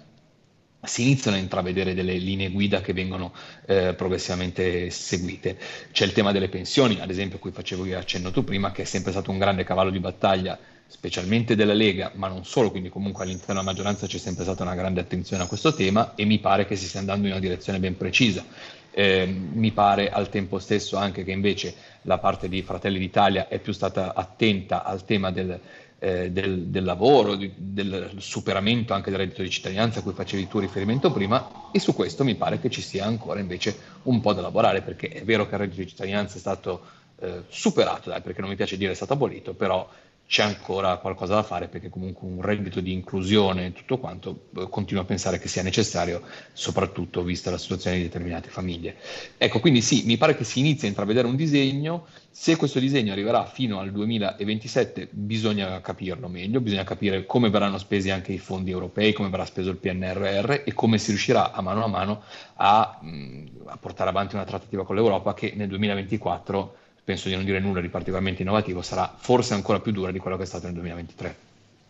[0.82, 3.32] si iniziano a intravedere delle linee guida che vengono
[3.66, 5.58] eh, progressivamente seguite.
[5.90, 8.82] C'è il tema delle pensioni, ad esempio, a cui facevo io accenno tu prima, che
[8.82, 12.88] è sempre stato un grande cavallo di battaglia, specialmente della Lega, ma non solo, quindi
[12.88, 16.38] comunque all'interno della maggioranza c'è sempre stata una grande attenzione a questo tema e mi
[16.38, 18.44] pare che si stia andando in una direzione ben precisa.
[18.92, 23.58] Eh, mi pare al tempo stesso anche che invece la parte di Fratelli d'Italia è
[23.58, 25.60] più stata attenta al tema del,
[25.98, 30.46] eh, del, del, lavoro, di, del superamento anche del reddito di cittadinanza a cui facevi
[30.48, 34.32] tu riferimento prima e su questo mi pare che ci sia ancora invece un po'
[34.32, 36.82] da lavorare perché è vero che il reddito di cittadinanza è stato
[37.18, 39.88] eh, superato, dai, perché non mi piace dire è stato abolito, però
[40.26, 44.68] c'è ancora qualcosa da fare perché comunque un reddito di inclusione e tutto quanto eh,
[44.68, 46.22] continuo a pensare che sia necessario,
[46.52, 48.96] soprattutto vista la situazione di determinate famiglie.
[49.38, 53.12] Ecco, quindi sì, mi pare che si inizi a intravedere un disegno, se questo disegno
[53.12, 58.72] arriverà fino al 2027 bisogna capirlo meglio, bisogna capire come verranno spesi anche i fondi
[58.72, 62.22] europei, come verrà speso il PNRR e come si riuscirà a mano a mano
[62.56, 67.44] a, mh, a portare avanti una trattativa con l'Europa che nel 2024 penso di non
[67.44, 70.64] dire nulla di particolarmente innovativo, sarà forse ancora più dura di quello che è stato
[70.64, 71.36] nel 2023.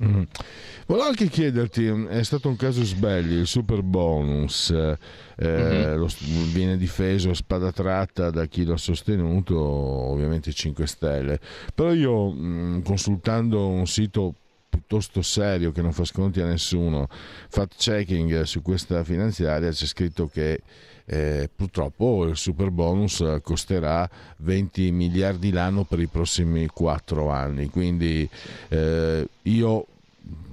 [0.05, 0.23] Mm.
[0.89, 4.99] Volevo anche chiederti, è stato un caso sbagli, il super bonus eh,
[5.43, 5.97] mm-hmm.
[5.97, 6.07] lo,
[6.53, 11.41] viene difeso a spada tratta da chi lo ha sostenuto, ovviamente 5 Stelle,
[11.75, 14.35] però io mh, mm, consultando un sito
[14.69, 17.09] piuttosto serio che non fa sconti a nessuno,
[17.49, 20.61] fact checking su questa finanziaria c'è scritto che
[21.07, 27.69] eh, purtroppo il super bonus costerà 20 miliardi l'anno per i prossimi 4 anni.
[27.69, 28.29] Quindi
[28.69, 29.87] eh, io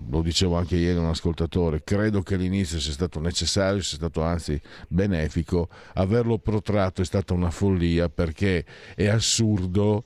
[0.09, 4.21] lo dicevo anche ieri a un ascoltatore, credo che all'inizio sia stato necessario, sia stato
[4.21, 10.03] anzi benefico, averlo protratto è stata una follia perché è assurdo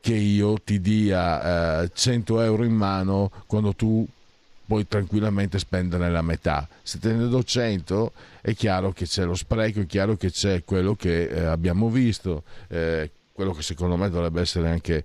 [0.00, 4.06] che io ti dia eh, 100 euro in mano quando tu
[4.66, 6.68] puoi tranquillamente spendere la metà.
[6.82, 10.64] Se te ne do 100 è chiaro che c'è lo spreco, è chiaro che c'è
[10.64, 15.04] quello che eh, abbiamo visto, eh, quello che secondo me dovrebbe essere anche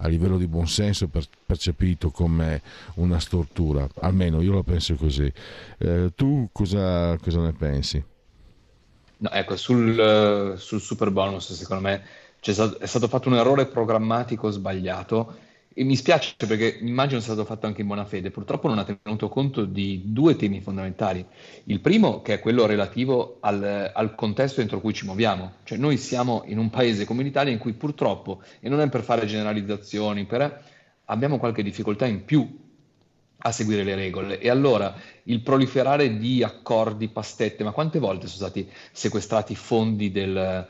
[0.00, 2.62] a livello di buonsenso per, percepito come
[2.94, 5.32] una stortura, almeno io lo penso così.
[5.78, 8.04] Eh, tu cosa, cosa, ne pensi?
[9.20, 12.02] No, ecco, sul, sul super bonus secondo me
[12.40, 15.46] stato, è stato fatto un errore programmatico sbagliato
[15.78, 18.84] e mi spiace perché immagino sia stato fatto anche in buona fede, purtroppo non ha
[18.84, 21.24] tenuto conto di due temi fondamentali.
[21.66, 25.96] Il primo, che è quello relativo al, al, contesto entro cui ci muoviamo, cioè noi
[25.96, 30.24] siamo in un paese come l'Italia in cui purtroppo, e non è per fare generalizzazioni,
[30.24, 30.64] per,
[31.04, 32.58] abbiamo qualche difficoltà in più
[33.36, 34.40] a seguire le regole.
[34.40, 34.92] E allora
[35.24, 40.66] il proliferare di accordi, pastette, ma quante volte sono stati sequestrati fondi del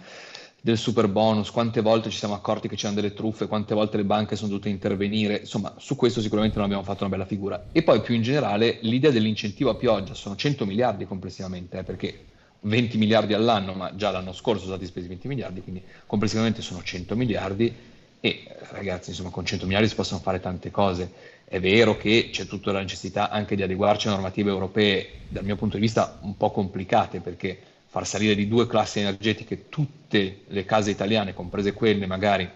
[0.61, 4.05] del super bonus, quante volte ci siamo accorti che c'erano delle truffe, quante volte le
[4.05, 7.69] banche sono dovute intervenire, insomma su questo sicuramente non abbiamo fatto una bella figura.
[7.71, 12.25] E poi più in generale l'idea dell'incentivo a pioggia, sono 100 miliardi complessivamente, eh, perché
[12.61, 16.83] 20 miliardi all'anno, ma già l'anno scorso sono stati spesi 20 miliardi, quindi complessivamente sono
[16.83, 17.73] 100 miliardi
[18.21, 21.13] e ragazzi insomma con 100 miliardi si possono fare tante cose.
[21.45, 25.57] È vero che c'è tutta la necessità anche di adeguarci a normative europee, dal mio
[25.57, 27.59] punto di vista un po' complicate, perché
[27.99, 32.49] far salire di due classi energetiche tutte le case italiane, comprese quelle magari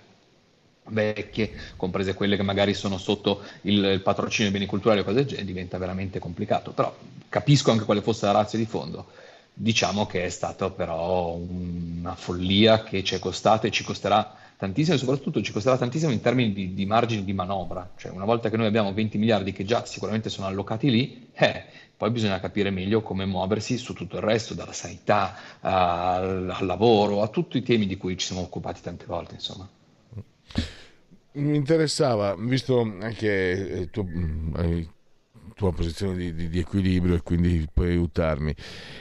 [0.85, 5.17] vecchie, comprese quelle che magari sono sotto il, il patrocinio dei beni culturali o cose
[5.17, 6.71] del genere, diventa veramente complicato.
[6.71, 6.95] Però
[7.29, 9.07] capisco anche quale fosse la razza di fondo.
[9.53, 14.95] Diciamo che è stata però una follia che ci è costata e ci costerà tantissimo
[14.95, 17.91] e soprattutto ci costerà tantissimo in termini di, di margini di manovra.
[17.97, 21.65] Cioè una volta che noi abbiamo 20 miliardi che già sicuramente sono allocati lì, eh,
[22.03, 27.23] poi bisogna capire meglio come muoversi su tutto il resto, dalla sanità al, al lavoro,
[27.23, 29.69] a tutti i temi di cui ci siamo occupati tante volte, insomma.
[31.35, 34.05] Mi interessava, visto anche tu
[34.55, 34.91] hai
[35.63, 38.53] tua posizione di, di, di, equilibrio e quindi puoi aiutarmi.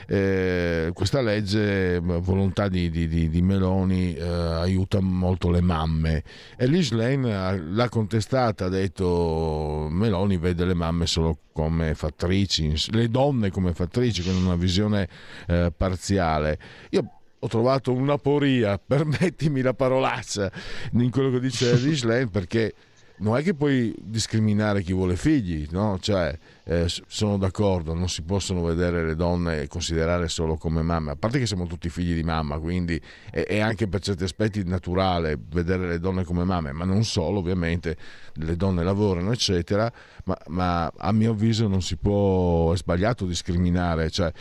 [0.06, 2.88] Eh, questa legge, volontà di,
[3.28, 6.22] di Meloni, eh, aiuta molto le mamme
[6.56, 13.50] e Liz l'ha contestata, ha detto Meloni vede le mamme solo come fattrici, le donne
[13.50, 15.08] come fattrici, con una visione
[15.48, 16.58] eh, parziale.
[16.90, 17.10] Io
[17.40, 20.48] ho trovato una poria, permettimi la parolaccia,
[20.92, 22.72] in quello che dice Liz perché
[23.18, 25.98] non è che puoi discriminare chi vuole figli, no?
[26.00, 31.12] Cioè, eh, sono d'accordo, non si possono vedere le donne e considerare solo come mamme,
[31.12, 33.00] a parte che siamo tutti figli di mamma, quindi
[33.30, 37.38] è, è, anche per certi aspetti naturale vedere le donne come mamme, ma non solo,
[37.38, 37.96] ovviamente,
[38.34, 39.92] le donne lavorano, eccetera,
[40.24, 44.32] ma, ma a mio avviso non si può, è sbagliato discriminare, cioè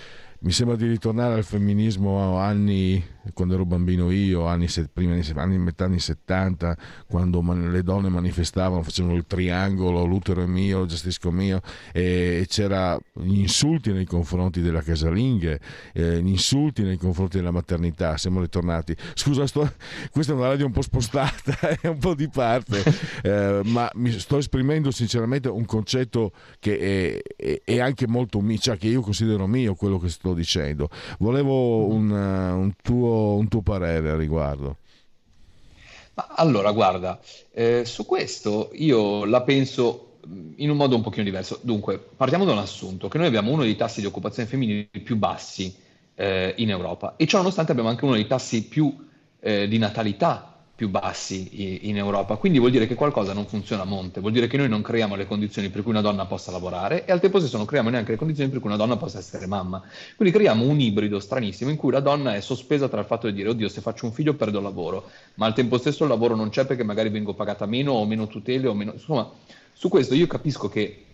[0.43, 3.03] mi sembra di ritornare al femminismo anni
[3.33, 6.75] quando ero bambino io, anni, prima, anni, metà anni 70,
[7.07, 11.61] quando le donne manifestavano, facevano il triangolo, l'utero è mio, gestisco mio,
[11.93, 15.59] e c'era gli insulti nei confronti della casalinghe,
[15.93, 18.95] eh, gli insulti nei confronti della maternità, siamo ritornati.
[19.13, 19.71] Scusa, sto,
[20.11, 22.83] questa è una radio un po' spostata, è un po' di parte,
[23.21, 28.57] eh, ma mi sto esprimendo sinceramente un concetto che è, è, è anche molto mio,
[28.57, 30.89] cioè che io considero mio quello che sto dicendo.
[31.19, 34.77] Volevo un, un tuo un tuo parere a riguardo.
[36.35, 37.19] Allora, guarda,
[37.51, 40.17] eh, su questo io la penso
[40.57, 41.59] in un modo un pochino diverso.
[41.61, 45.15] Dunque, partiamo da un assunto, che noi abbiamo uno dei tassi di occupazione femminile più
[45.15, 45.73] bassi
[46.15, 48.95] eh, in Europa e ciò nonostante abbiamo anche uno dei tassi più
[49.39, 50.50] eh, di natalità
[50.81, 54.47] più bassi in Europa, quindi vuol dire che qualcosa non funziona a monte, vuol dire
[54.47, 57.37] che noi non creiamo le condizioni per cui una donna possa lavorare e al tempo
[57.37, 59.79] stesso non creiamo neanche le condizioni per cui una donna possa essere mamma.
[60.15, 63.33] Quindi creiamo un ibrido stranissimo in cui la donna è sospesa tra il fatto di
[63.33, 66.35] dire oddio se faccio un figlio perdo il lavoro, ma al tempo stesso il lavoro
[66.35, 68.93] non c'è perché magari vengo pagata meno o meno tutele o meno...
[68.93, 69.29] Insomma,
[69.73, 71.05] su questo io capisco che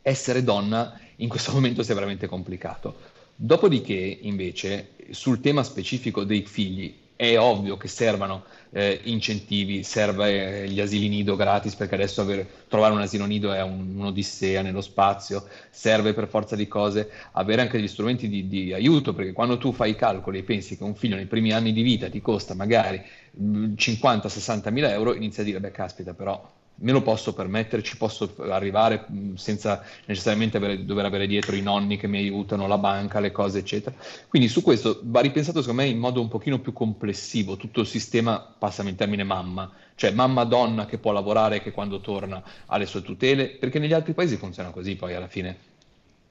[0.00, 2.94] essere donna in questo momento sia veramente complicato.
[3.36, 10.68] Dopodiché, invece, sul tema specifico dei figli, è ovvio che servano eh, incentivi, serve eh,
[10.68, 14.82] gli asili nido gratis perché adesso aver, trovare un asilo nido è un, un'odissea nello
[14.82, 19.56] spazio, serve per forza di cose avere anche degli strumenti di, di, aiuto perché quando
[19.56, 22.20] tu fai i calcoli e pensi che un figlio nei primi anni di vita ti
[22.20, 23.02] costa magari
[23.40, 28.34] 50-60 mila euro, inizi a dire beh caspita però me lo posso permettere, ci posso
[28.48, 33.32] arrivare senza necessariamente avere, dover avere dietro i nonni che mi aiutano, la banca, le
[33.32, 33.96] cose, eccetera.
[34.28, 37.86] Quindi su questo va ripensato secondo me in modo un pochino più complessivo, tutto il
[37.86, 42.76] sistema, passami il termine mamma, cioè mamma donna che può lavorare che quando torna ha
[42.76, 45.74] le sue tutele, perché negli altri paesi funziona così poi alla fine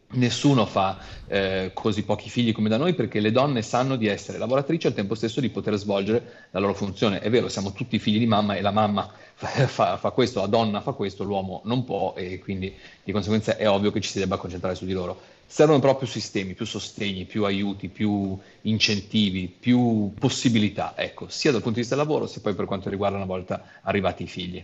[0.08, 0.98] Nessuno fa
[1.28, 4.90] eh, così pochi figli come da noi perché le donne sanno di essere lavoratrici e
[4.90, 7.20] al tempo stesso di poter svolgere la loro funzione.
[7.20, 10.48] È vero, siamo tutti figli di mamma e la mamma fa, fa, fa, questo, la
[10.48, 14.20] donna fa questo, l'uomo non può e quindi di conseguenza è ovvio che ci si
[14.20, 15.20] debba concentrare su di loro.
[15.48, 21.76] Servono proprio sistemi, più sostegni, più aiuti, più incentivi, più possibilità, ecco, sia dal punto
[21.78, 24.64] di vista del lavoro sia poi per quanto riguarda una volta arrivati i figli.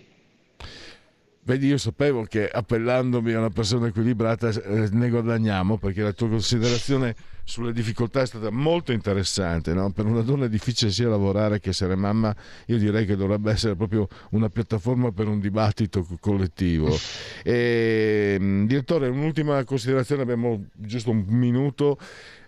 [1.43, 6.29] Vedi, io sapevo che appellandomi a una persona equilibrata eh, ne guadagniamo perché la tua
[6.29, 9.73] considerazione sulle difficoltà è stata molto interessante.
[9.73, 9.91] No?
[9.91, 12.35] Per una donna è difficile sia lavorare che essere mamma.
[12.67, 16.95] Io direi che dovrebbe essere proprio una piattaforma per un dibattito collettivo.
[17.43, 21.97] E, mm, direttore, un'ultima considerazione, abbiamo giusto un minuto.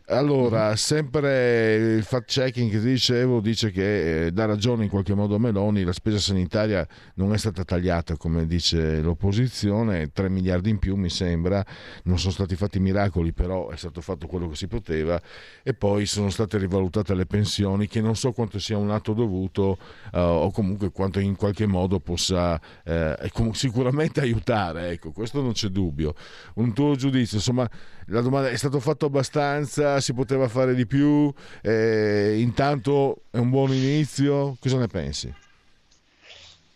[0.07, 0.73] Allora, mhm.
[0.75, 5.39] sempre il fact checking che dicevo dice che eh, dà ragione in qualche modo a
[5.39, 6.85] Meloni, la spesa sanitaria
[7.15, 11.65] non è stata tagliata come dice l'opposizione, 3 miliardi in più mi sembra,
[12.03, 15.21] non sono stati fatti miracoli, però è stato fatto quello che si poteva
[15.63, 19.77] e poi sono state rivalutate le pensioni che non so quanto sia un atto dovuto
[20.11, 25.69] uh, o comunque quanto in qualche modo possa uh, sicuramente aiutare, ecco, questo non c'è
[25.69, 26.13] dubbio.
[26.55, 27.69] Un tuo giudizio, insomma,
[28.07, 33.49] la domanda è stato fatto abbastanza, si poteva fare di più, eh, intanto è un
[33.49, 35.33] buon inizio, cosa ne pensi?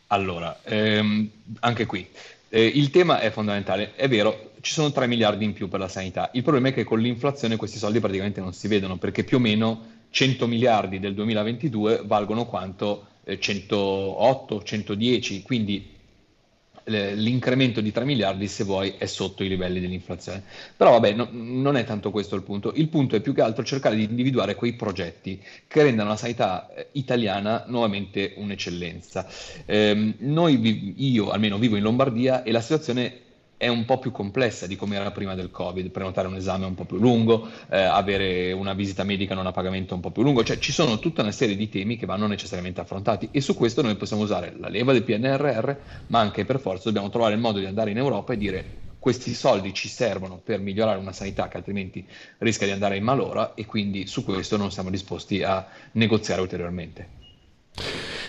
[0.08, 2.08] Allora, ehm, anche qui,
[2.50, 5.88] eh, il tema è fondamentale, è vero, ci sono 3 miliardi in più per la
[5.88, 9.38] sanità, il problema è che con l'inflazione questi soldi praticamente non si vedono perché più
[9.38, 15.96] o meno 100 miliardi del 2022 valgono quanto eh, 108, 110, quindi
[16.88, 20.44] l'incremento di 3 miliardi, se vuoi, è sotto i livelli dell'inflazione.
[20.76, 22.72] Però vabbè, no, non è tanto questo il punto.
[22.76, 26.74] Il punto è più che altro cercare di individuare quei progetti che rendano la sanità
[26.74, 29.28] eh, italiana nuovamente un'eccellenza.
[29.66, 33.26] Eh, noi, io almeno vivo in Lombardia e la situazione
[33.58, 36.76] è un po' più complessa di come era prima del Covid, prenotare un esame un
[36.76, 40.44] po' più lungo, eh, avere una visita medica non a pagamento un po' più lungo,
[40.44, 43.82] cioè ci sono tutta una serie di temi che vanno necessariamente affrontati e su questo
[43.82, 45.72] noi possiamo usare la leva del PNRR,
[46.08, 48.66] ma anche per forza dobbiamo trovare il modo di andare in Europa e dire
[49.00, 52.06] questi soldi ci servono per migliorare una sanità che altrimenti
[52.40, 57.16] rischia di andare in malora e quindi su questo non siamo disposti a negoziare ulteriormente.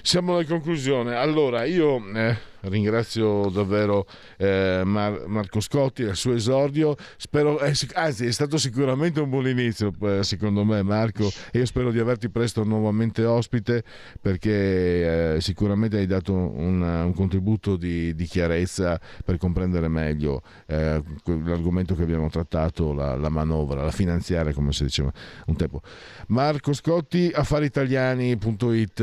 [0.02, 1.14] Siamo alla conclusione.
[1.14, 6.96] Allora, io eh, ringrazio davvero eh, Mar- Marco Scotti al suo esordio.
[7.16, 11.30] Spero, eh, anzi, è stato sicuramente un buon inizio, eh, secondo me, Marco.
[11.50, 13.82] E io spero di averti presto nuovamente ospite
[14.20, 21.02] perché eh, sicuramente hai dato un, un contributo di, di, chiarezza per comprendere meglio eh,
[21.24, 25.12] l'argomento che abbiamo trattato, la, la, manovra, la finanziaria, come si diceva
[25.46, 25.80] un tempo.
[26.28, 29.00] Marco Scotti, affaritaliani.it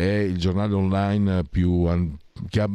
[0.00, 1.88] è il giornale online più
[2.48, 2.68] che ha,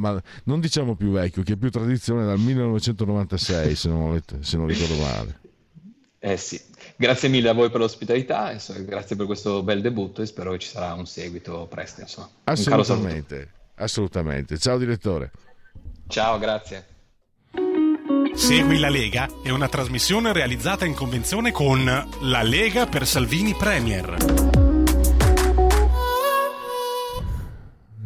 [0.43, 4.95] non diciamo più vecchio, che ha più tradizione dal 1996, se non, se non ricordo
[4.95, 5.39] male.
[6.26, 6.59] Eh sì,
[6.95, 10.69] grazie mille a voi per l'ospitalità, grazie per questo bel debutto e spero che ci
[10.69, 12.01] sarà un seguito presto.
[12.01, 12.28] Insomma.
[12.45, 14.57] Assolutamente, assolutamente.
[14.57, 15.32] Ciao direttore.
[16.07, 16.88] Ciao, grazie.
[18.34, 21.86] Segui la Lega è una trasmissione realizzata in convenzione con
[22.21, 24.54] La Lega per Salvini Premier.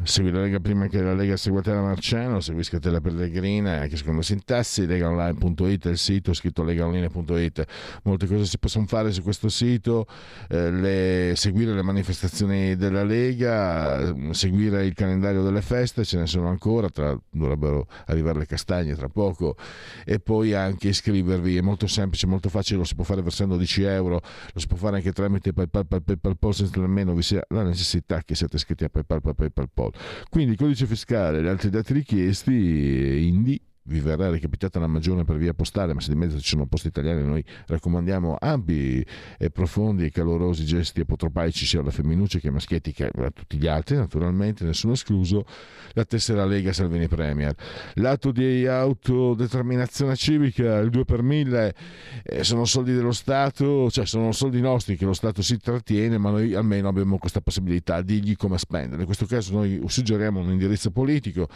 [0.09, 3.95] Segui la Lega prima che la Lega segua te la Marciano, segui Scatella Pellegrina, che
[3.95, 7.65] secondo Sintassi, legaonline.it è il sito, scritto legaonline.it.
[8.05, 10.07] Molte cose si possono fare su questo sito,
[10.49, 16.49] eh, le, seguire le manifestazioni della Lega, seguire il calendario delle feste, ce ne sono
[16.49, 19.57] ancora, tra, dovrebbero arrivare le castagne tra poco,
[20.05, 23.83] e poi anche iscrivervi, è molto semplice, molto facile, lo si può fare versando 10
[23.83, 24.19] euro,
[24.53, 28.23] lo si può fare anche tramite PayPal, PayPal, PayPal, senza nemmeno vi sia la necessità
[28.23, 29.97] che siate iscritti a PayPal, PayPal, PayPal.
[30.29, 35.37] Quindi codice fiscale e gli altri dati richiesti, INDI vi verrà recapitata la magione per
[35.37, 39.05] via postale, ma se di mezzo ci sono posti italiani, noi raccomandiamo ampi
[39.37, 43.57] e profondi e calorosi gesti apotropaici sia alla femminuccia che ai maschietti che a tutti
[43.57, 45.45] gli altri, naturalmente, nessuno escluso,
[45.93, 47.55] la tessera Lega Salvini Premier.
[47.95, 51.75] L'atto di autodeterminazione civica, il 2 per 1000,
[52.23, 56.29] eh, sono soldi dello Stato, cioè sono soldi nostri che lo Stato si trattiene, ma
[56.29, 59.01] noi almeno abbiamo questa possibilità di dirgli come spendere.
[59.01, 61.47] In questo caso noi suggeriamo un indirizzo politico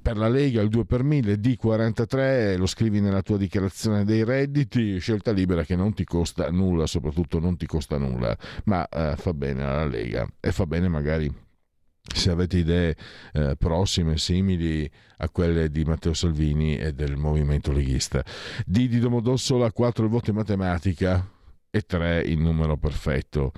[0.00, 4.98] per la Lega il 2 per 1000 D43 lo scrivi nella tua dichiarazione dei redditi
[4.98, 9.32] scelta libera che non ti costa nulla soprattutto non ti costa nulla ma eh, fa
[9.32, 11.32] bene alla Lega e fa bene magari
[12.06, 12.96] se avete idee
[13.32, 14.88] eh, prossime, simili
[15.18, 18.22] a quelle di Matteo Salvini e del movimento leghista.
[18.66, 21.26] D di Domodossola 4 il voto in matematica
[21.70, 23.52] e 3 il numero perfetto.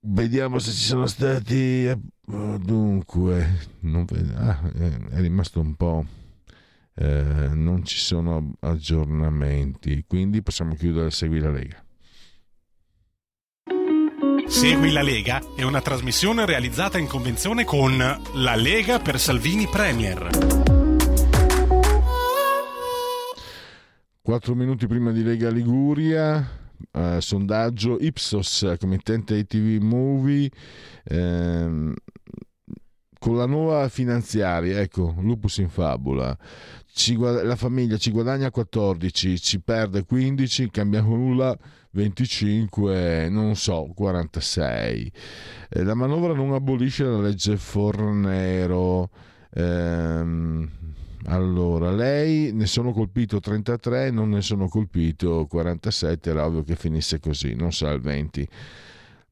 [0.00, 1.84] Vediamo se ci sono stati.
[1.84, 4.06] Eh, dunque, non
[4.36, 4.58] ah,
[5.10, 6.06] è rimasto un po'.
[7.02, 11.82] Eh, non ci sono aggiornamenti, quindi possiamo chiudere Segui la Lega.
[14.46, 20.28] Segui la Lega è una trasmissione realizzata in convenzione con La Lega per Salvini Premier.
[24.20, 26.46] Quattro minuti prima di Lega Liguria,
[26.92, 30.50] eh, sondaggio Ipsos, committente ITV Movie,
[31.04, 31.94] ehm,
[33.20, 36.36] con la nuova finanziaria, ecco, lupus in fabula,
[37.00, 41.56] ci, la famiglia ci guadagna 14, ci perde 15, cambiamo nulla
[41.92, 45.10] 25, non so, 46.
[45.70, 49.08] Eh, la manovra non abolisce la legge Fornero.
[49.54, 50.68] Ehm,
[51.24, 57.18] allora, lei ne sono colpito 33, non ne sono colpito 47, era ovvio che finisse
[57.18, 58.48] così, non sa il 20.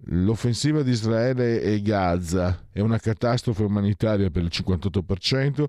[0.03, 5.65] L'offensiva di Israele e Gaza è una catastrofe umanitaria per il 58%,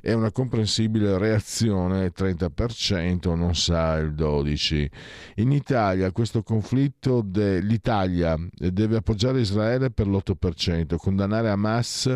[0.00, 4.88] è una comprensibile reazione 30%, non sa il 12%.
[5.36, 12.12] In Italia questo conflitto, de, l'Italia deve appoggiare Israele per l'8%, condannare Hamas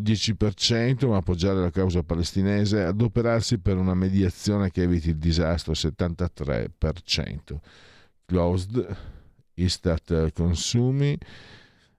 [0.00, 7.58] 10%, ma appoggiare la causa palestinese, adoperarsi per una mediazione che eviti il disastro 73%.
[8.24, 9.16] Closed
[9.58, 11.18] Istat consumi.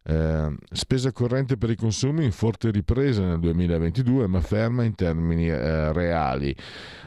[0.02, 5.50] Eh, spesa corrente per i consumi in forte ripresa nel 2022 ma ferma in termini
[5.50, 6.56] eh, reali.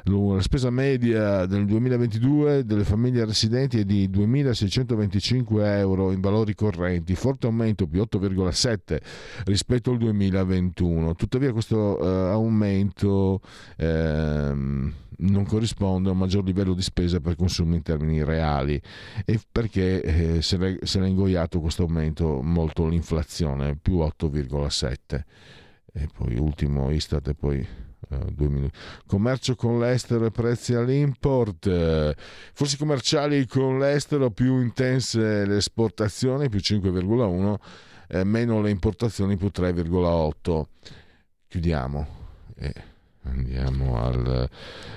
[0.04, 7.14] La spesa media del 2022 delle famiglie residenti è di 2.625 euro in valori correnti,
[7.14, 8.98] forte aumento più 8,7
[9.44, 11.14] rispetto al 2021.
[11.14, 13.40] Tuttavia questo eh, aumento
[13.76, 18.80] ehm, non corrisponde a un maggior livello di spesa per consumi in termini reali
[19.24, 25.24] e perché eh, se l'è ingoiato questo aumento molto l'inflazione, più 8,7.
[25.94, 27.68] E poi ultimo Istat e poi
[28.38, 28.76] minuti.
[29.06, 32.14] Commercio con l'estero e prezzi all'import.
[32.52, 37.56] Forse commerciali con l'estero più intense le esportazioni, più 5,1,
[38.08, 40.64] eh, meno le importazioni, più 3,8.
[41.48, 42.06] Chiudiamo.
[42.56, 42.90] Eh.
[43.24, 44.48] Andiamo al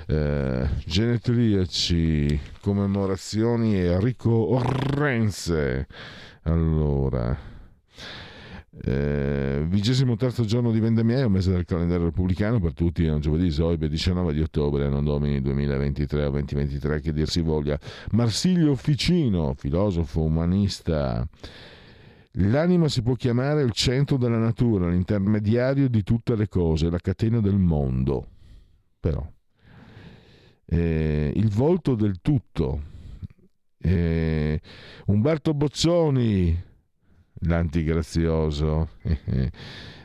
[0.07, 5.85] eh, genetriaci, commemorazioni e ricorrenze.
[6.43, 7.37] Allora,
[8.83, 13.49] eh, vigesimo terzo giorno di vendemmiaio, mese del calendario repubblicano per tutti, è un giovedì
[13.51, 17.79] Zoibe 19 di ottobre, non domini 2023 o 2023 che dir si voglia.
[18.11, 21.27] Marsilio Ficino, filosofo umanista
[22.39, 27.39] L'anima si può chiamare il centro della natura, l'intermediario di tutte le cose, la catena
[27.39, 28.27] del mondo.
[28.99, 29.25] Però
[30.65, 32.93] eh, il volto del tutto.
[33.77, 34.59] Eh,
[35.05, 36.61] Umberto Bozzoni,
[37.41, 38.89] l'antigrazioso,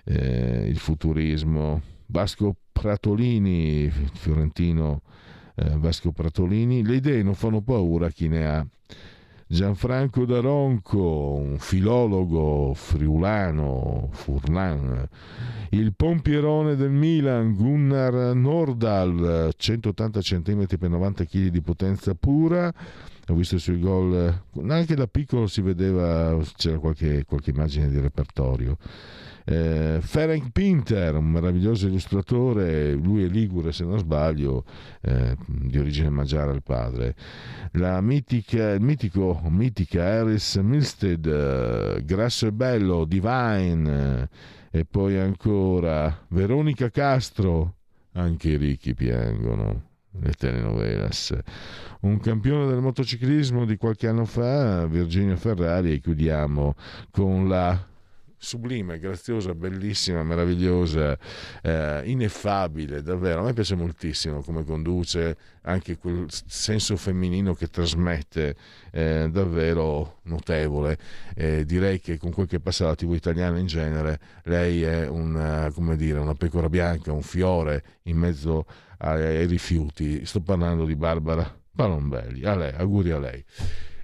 [0.04, 1.82] eh, il futurismo.
[2.06, 5.02] Vasco Pratolini, fiorentino
[5.54, 8.66] eh, Vasco Pratolini, le idee non fanno paura a chi ne ha.
[9.46, 15.08] Gianfranco Daronco, un filologo friulano, Furlan,
[15.70, 22.72] il pompierone del Milan, Gunnar Nordal, 180 cm per 90 kg di potenza pura,
[23.30, 28.00] ho visto i suoi gol, anche da piccolo si vedeva, c'era qualche, qualche immagine di
[28.00, 28.76] repertorio.
[29.44, 34.64] Eh, Ferenc Pinter, un meraviglioso illustratore, lui è ligure se non sbaglio,
[35.00, 37.14] eh, di origine magiara il padre.
[37.72, 44.28] La mitica, mitico, mitica Harris Milstead, eh, Grasso e Bello, Divine,
[44.70, 47.76] eh, e poi ancora Veronica Castro,
[48.12, 49.88] anche i ricchi piangono
[50.18, 51.38] le telenovelas.
[52.00, 56.74] Un campione del motociclismo di qualche anno fa, Virginia Ferrari, e chiudiamo
[57.10, 57.89] con la
[58.40, 61.16] sublime, graziosa, bellissima, meravigliosa,
[61.62, 63.40] eh, ineffabile, davvero.
[63.42, 68.56] A me piace moltissimo come conduce, anche quel senso femminino che trasmette,
[68.90, 70.98] eh, davvero notevole.
[71.36, 75.70] Eh, direi che con quel che passa alla TV italiana in genere, lei è una,
[75.94, 78.64] dire, una pecora bianca, un fiore in mezzo
[78.98, 80.24] ai, ai rifiuti.
[80.24, 82.42] Sto parlando di Barbara Palombelli.
[82.44, 83.44] A lei, auguri a lei.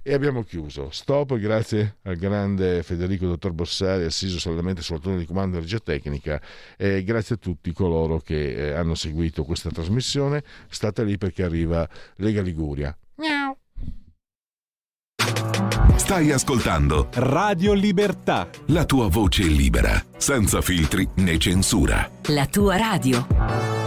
[0.09, 0.89] E abbiamo chiuso.
[0.89, 5.79] Stop, grazie al grande Federico Dottor Borsari, assiso saldamente sul turno di comando di regia
[5.79, 6.41] tecnica
[6.77, 10.45] e grazie a tutti coloro che eh, hanno seguito questa trasmissione.
[10.69, 11.85] State lì perché arriva
[12.15, 12.97] Lega Liguria.
[13.15, 13.57] Miau.
[15.97, 18.47] Stai ascoltando Radio Libertà.
[18.67, 22.09] La tua voce libera, senza filtri né censura.
[22.27, 23.86] La tua radio.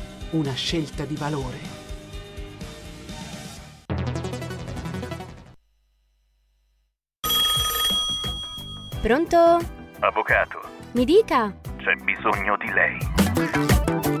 [0.31, 1.79] una scelta di valore.
[9.01, 9.59] Pronto?
[9.99, 10.61] Avvocato,
[10.93, 11.53] Mi dica.
[11.77, 14.20] c'è bisogno di lei.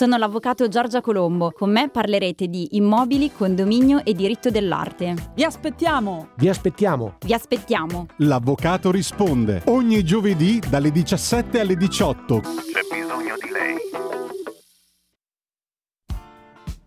[0.00, 1.52] Sono l'avvocato Giorgia Colombo.
[1.52, 5.32] Con me parlerete di immobili, condominio e diritto dell'arte.
[5.34, 6.30] Vi aspettiamo!
[6.36, 7.18] Vi aspettiamo!
[7.20, 8.06] Vi aspettiamo!
[8.16, 12.40] L'avvocato risponde ogni giovedì dalle 17 alle 18.
[12.40, 13.76] C'è bisogno di lei.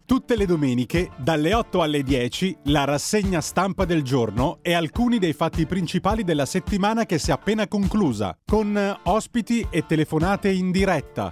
[0.06, 5.34] Tutte le domeniche, dalle 8 alle 10, la rassegna stampa del giorno e alcuni dei
[5.34, 11.32] fatti principali della settimana che si è appena conclusa, con ospiti e telefonate in diretta.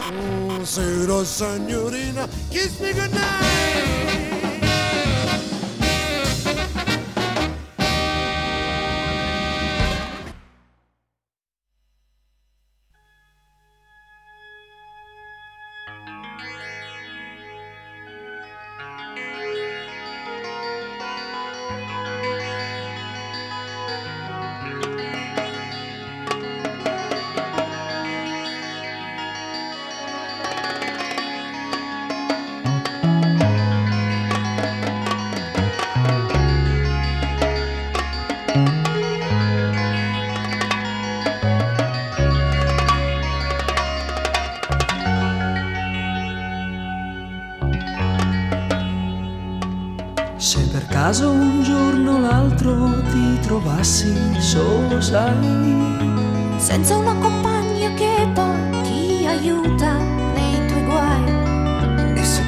[0.00, 4.29] Mm, say the senorina, kiss me goodnight.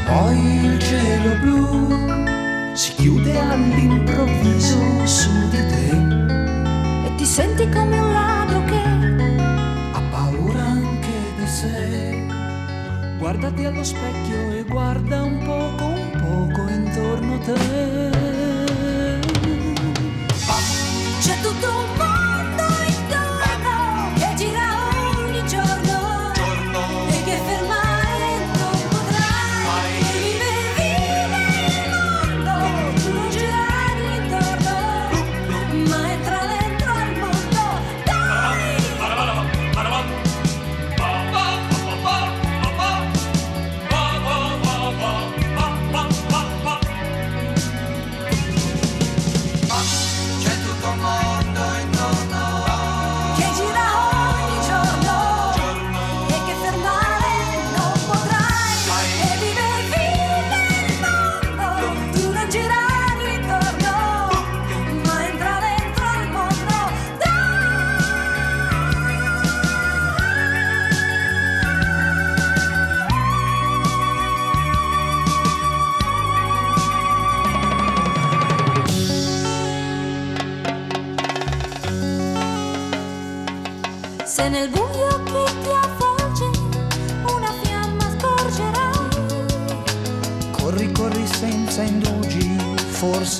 [0.07, 8.13] Poi il cielo blu si chiude all'improvviso su di te E ti senti come un
[8.13, 8.83] ladro che
[9.93, 12.27] ha paura anche di sé,
[13.19, 18.11] guardati allo specchio e guarda un poco, un poco intorno a te.
[21.21, 22.12] c'è tutto un mondo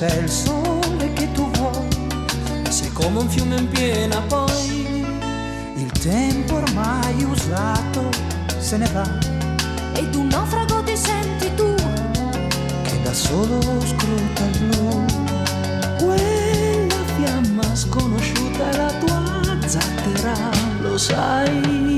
[0.05, 1.87] è il sole che tu vuoi.
[2.65, 4.85] E se come un fiume in piena poi
[5.75, 8.09] il tempo ormai usato
[8.57, 9.07] se ne va.
[9.93, 11.73] Ed un naufrago ti senti tu,
[12.83, 15.05] che da solo scruta il blu.
[15.99, 20.35] Quella fiamma sconosciuta è la tua zattera,
[20.81, 21.92] lo sai.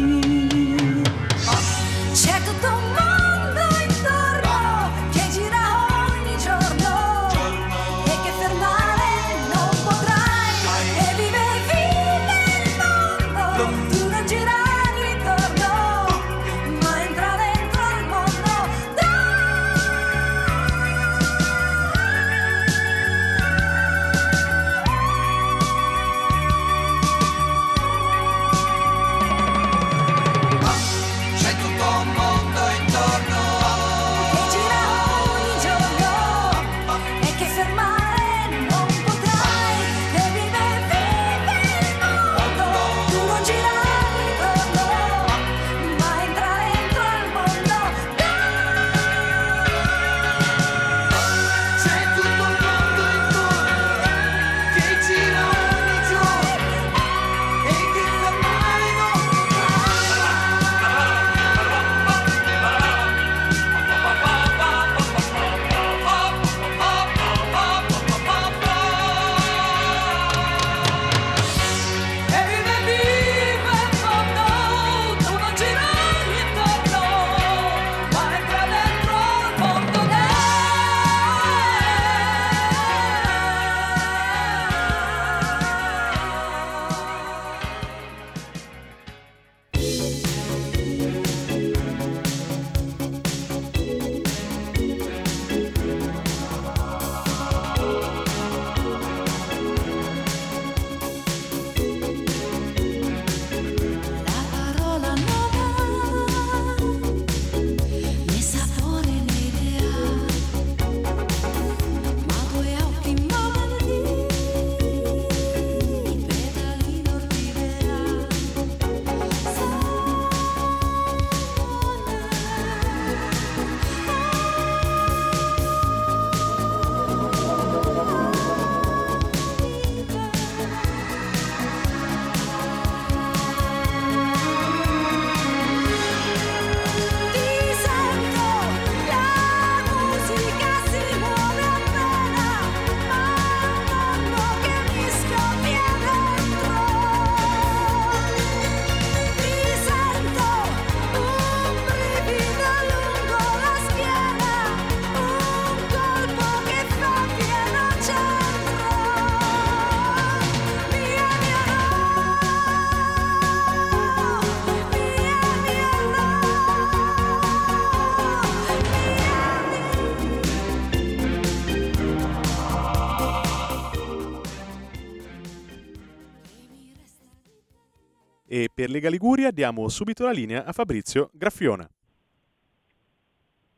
[178.85, 181.89] Per Lega Liguria diamo subito la linea a Fabrizio Graffiona.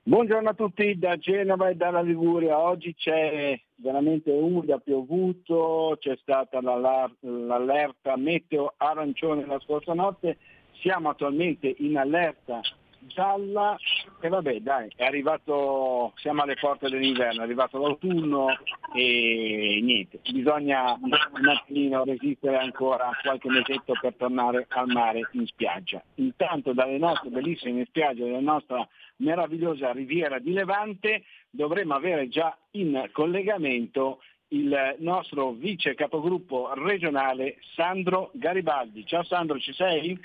[0.03, 2.59] Buongiorno a tutti da Genova e dalla Liguria.
[2.59, 10.39] Oggi c'è veramente umida, piovuto, c'è stata l'allerta meteo arancione la scorsa notte,
[10.81, 12.59] siamo attualmente in allerta
[12.99, 13.77] gialla
[14.19, 18.47] e vabbè dai, è arrivato, siamo alle porte dell'inverno, è arrivato l'autunno
[18.93, 26.01] e niente, bisogna un attimino resistere ancora qualche mesetto per tornare al mare in spiaggia.
[26.15, 28.87] Intanto dalle nostre bellissime spiagge della nostra
[29.17, 34.19] meravigliosa riviera di Levante dovremmo avere già in collegamento
[34.49, 39.05] il nostro vice capogruppo regionale Sandro Garibaldi.
[39.05, 40.17] Ciao Sandro, ci sei?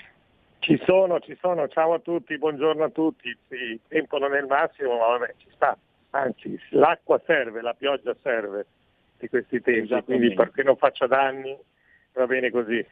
[0.63, 3.27] Ci sono, ci sono, ciao a tutti, buongiorno a tutti.
[3.49, 5.77] Il tempo non è il massimo, ma vabbè, ci sta.
[6.11, 8.65] Anzi, l'acqua serve, la pioggia serve
[9.19, 11.53] di questi tempi, quindi perché non faccia danni
[12.13, 12.85] va bene così.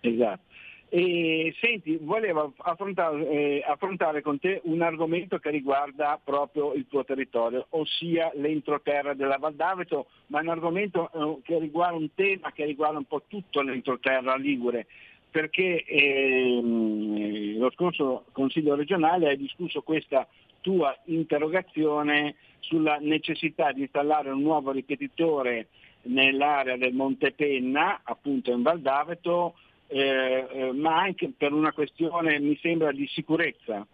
[0.00, 0.42] Esatto.
[0.90, 7.04] E senti, volevo affrontare, eh, affrontare con te un argomento che riguarda proprio il tuo
[7.04, 12.52] territorio, ossia l'entroterra della Val d'Aveto, ma è un argomento eh, che riguarda un tema
[12.52, 14.86] che riguarda un po' tutto l'entroterra ligure,
[15.30, 20.26] perché ehm, lo scorso Consiglio regionale ha discusso questa
[20.60, 25.68] tua interrogazione sulla necessità di installare un nuovo ripetitore
[26.02, 29.54] nell'area del Monte Penna, appunto in Val d'Aveto,
[29.88, 33.86] eh, eh, ma anche per una questione, mi sembra, di sicurezza.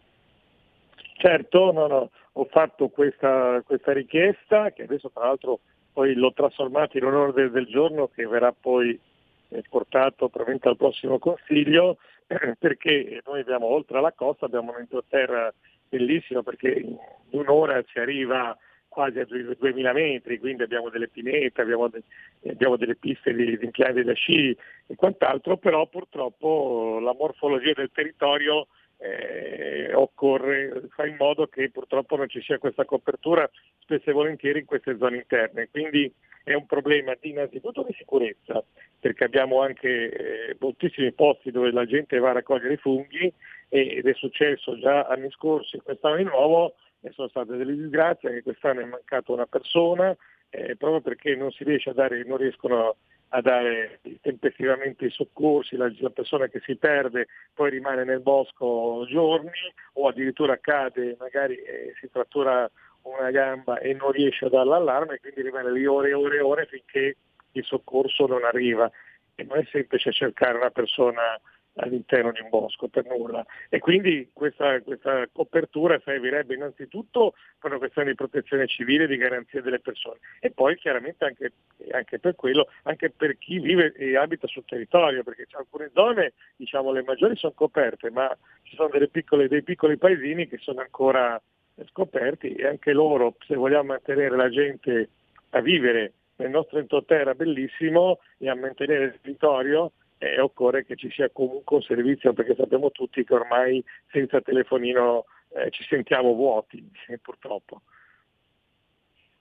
[1.17, 5.61] Certo, no, no, ho fatto questa, questa richiesta che adesso tra l'altro
[5.93, 8.99] poi l'ho trasformata in un ordine del giorno che verrà poi eh,
[9.69, 11.99] portato probabilmente al prossimo Consiglio
[12.59, 15.53] perché noi abbiamo oltre alla costa abbiamo un'entroterra
[15.89, 16.97] bellissima perché in
[17.31, 18.57] un'ora si arriva
[18.95, 22.05] quasi a 2000 metri, quindi abbiamo delle pinete, abbiamo, de-
[22.47, 27.91] abbiamo delle piste di, di impianti da sci e quant'altro, però purtroppo la morfologia del
[27.93, 33.51] territorio eh, occorre, fa in modo che purtroppo non ci sia questa copertura
[33.81, 35.69] spesso e volentieri in queste zone interne.
[35.71, 36.13] Quindi
[36.45, 38.63] è un problema di, innanzitutto di sicurezza,
[39.01, 43.33] perché abbiamo anche eh, moltissimi posti dove la gente va a raccogliere i funghi
[43.69, 48.29] e- ed è successo già anni scorsi, quest'anno di nuovo, e sono state delle disgrazie,
[48.29, 50.17] anche quest'anno è mancata una persona,
[50.55, 51.51] eh, proprio perché non
[51.95, 52.97] dare, non riescono
[53.29, 59.05] a dare tempestivamente i soccorsi, la, la persona che si perde poi rimane nel bosco
[59.09, 59.51] giorni
[59.95, 62.71] o addirittura cade, magari eh, si frattura
[63.03, 66.41] una gamba e non riesce a dare l'allarme, quindi rimane lì ore e ore e
[66.41, 67.17] ore finché
[67.53, 68.89] il soccorso non arriva.
[69.35, 71.41] E non è semplice cercare una persona
[71.77, 73.45] all'interno di un bosco per nulla.
[73.69, 79.61] E quindi questa, questa copertura servirebbe innanzitutto per una questione di protezione civile di garanzia
[79.61, 81.53] delle persone e poi chiaramente anche,
[81.91, 86.93] anche per quello, anche per chi vive e abita sul territorio, perché alcune zone, diciamo
[86.93, 91.41] le maggiori sono coperte, ma ci sono piccole, dei piccoli paesini che sono ancora
[91.91, 95.09] scoperti e anche loro, se vogliamo mantenere la gente
[95.51, 99.93] a vivere nel nostro entroterra bellissimo e a mantenere il territorio,
[100.25, 105.27] eh, occorre che ci sia comunque un servizio perché sappiamo tutti che ormai senza telefonino
[105.51, 107.83] eh, ci sentiamo vuoti, eh, purtroppo.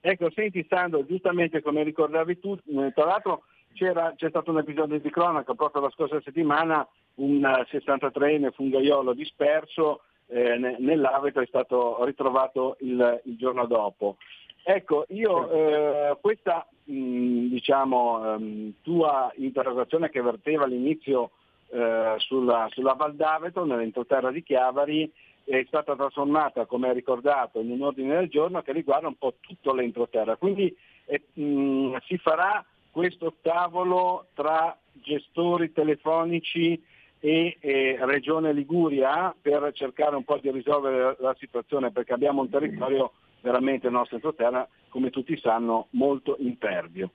[0.01, 5.09] Ecco, senti Sandro, giustamente come ricordavi tu, eh, tra l'altro c'è stato un episodio di
[5.09, 12.77] cronaca proprio la scorsa settimana, un 63enne fungaiolo disperso eh, ne- nell'abito è stato ritrovato
[12.81, 14.17] il, il giorno dopo.
[14.65, 21.31] Ecco, io eh, questa mh, diciamo, ehm, tua interrogazione che verteva all'inizio
[21.69, 25.11] eh, sulla, sulla Val d'Aveto, nell'entroterra di Chiavari,
[25.43, 29.33] è stata trasformata, come hai ricordato, in un ordine del giorno che riguarda un po'
[29.41, 30.37] tutto l'entroterra.
[30.37, 30.73] Quindi
[31.05, 36.81] eh, mh, si farà questo tavolo tra gestori telefonici
[37.19, 42.41] e eh, Regione Liguria per cercare un po' di risolvere la, la situazione, perché abbiamo
[42.41, 43.11] un territorio
[43.43, 47.11] veramente il nostro entroterra, come tutti sanno, molto impervio.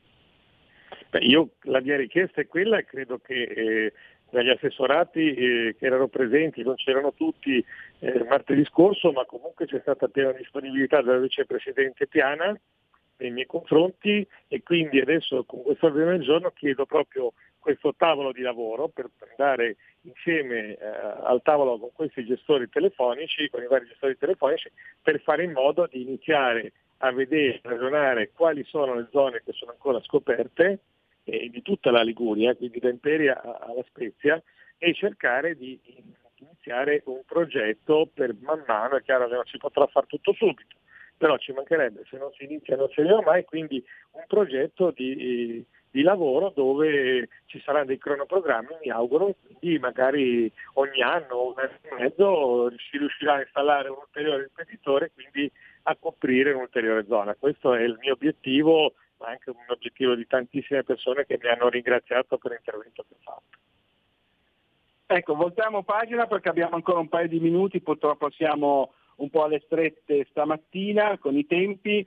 [1.10, 3.92] Beh, io la mia richiesta è quella e credo che eh,
[4.30, 7.64] dagli assessorati eh, che erano presenti, non c'erano tutti
[8.00, 12.58] eh, martedì scorso, ma comunque c'è stata piena disponibilità della vicepresidente Piana
[13.16, 18.32] nei miei confronti e quindi adesso con questo ordine del giorno chiedo proprio questo tavolo
[18.32, 20.86] di lavoro per andare insieme eh,
[21.22, 24.70] al tavolo con questi gestori telefonici, con i vari gestori telefonici,
[25.02, 29.52] per fare in modo di iniziare a vedere, a ragionare quali sono le zone che
[29.52, 30.80] sono ancora scoperte
[31.24, 34.42] eh, di tutta la Liguria, quindi da Imperia alla Spezia,
[34.78, 35.78] e cercare di
[36.36, 40.76] iniziare un progetto per man mano, è chiaro che non si potrà fare tutto subito,
[41.16, 45.64] però ci mancherebbe, se non si inizia non si arriva mai, quindi un progetto di,
[45.90, 51.70] di lavoro dove ci saranno dei cronoprogrammi, mi auguro, quindi magari ogni anno, un anno
[51.82, 55.50] e mezzo si riuscirà a installare un ulteriore imprenditore e quindi
[55.84, 57.34] a coprire un'ulteriore zona.
[57.34, 61.68] Questo è il mio obiettivo, ma anche un obiettivo di tantissime persone che mi hanno
[61.68, 63.58] ringraziato per l'intervento che ho fatto.
[65.10, 69.62] Ecco, voltiamo pagina perché abbiamo ancora un paio di minuti, purtroppo siamo un po' alle
[69.64, 72.06] strette stamattina con i tempi.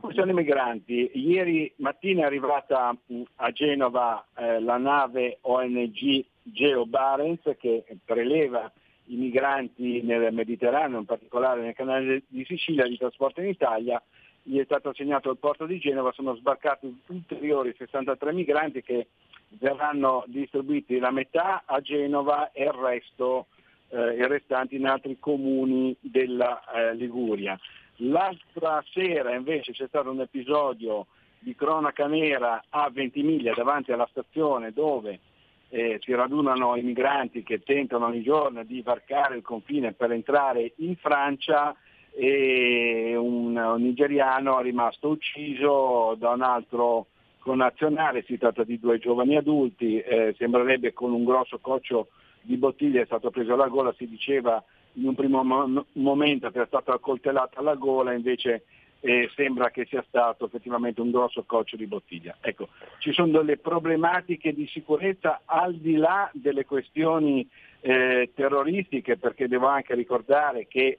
[0.00, 1.10] Questione migranti.
[1.14, 8.70] Ieri mattina è arrivata mh, a Genova eh, la nave ONG Geo Barents che preleva
[9.06, 14.02] i migranti nel Mediterraneo, in particolare nel canale di Sicilia, li trasporta in Italia.
[14.42, 19.08] Gli è stato assegnato il porto di Genova, sono sbarcati ulteriori 63 migranti che
[19.48, 23.46] verranno distribuiti la metà a Genova e il resto,
[23.88, 27.58] eh, i restanti in altri comuni della eh, Liguria.
[28.00, 31.06] L'altra sera invece c'è stato un episodio
[31.38, 35.20] di cronaca nera a Ventimiglia davanti alla stazione dove
[35.68, 40.72] eh, si radunano i migranti che tentano ogni giorno di varcare il confine per entrare
[40.76, 41.74] in Francia
[42.12, 47.06] e un, un nigeriano è rimasto ucciso da un altro
[47.38, 52.08] connazionale, si tratta di due giovani adulti, eh, sembrerebbe con un grosso coccio
[52.40, 54.62] di bottiglie è stato preso alla gola, si diceva
[54.96, 58.64] in un primo mo- momento è stato accoltellato alla gola, invece
[59.00, 62.36] eh, sembra che sia stato effettivamente un grosso coccio di bottiglia.
[62.40, 62.68] Ecco,
[62.98, 67.48] ci sono delle problematiche di sicurezza al di là delle questioni
[67.80, 70.98] eh, terroristiche, perché devo anche ricordare che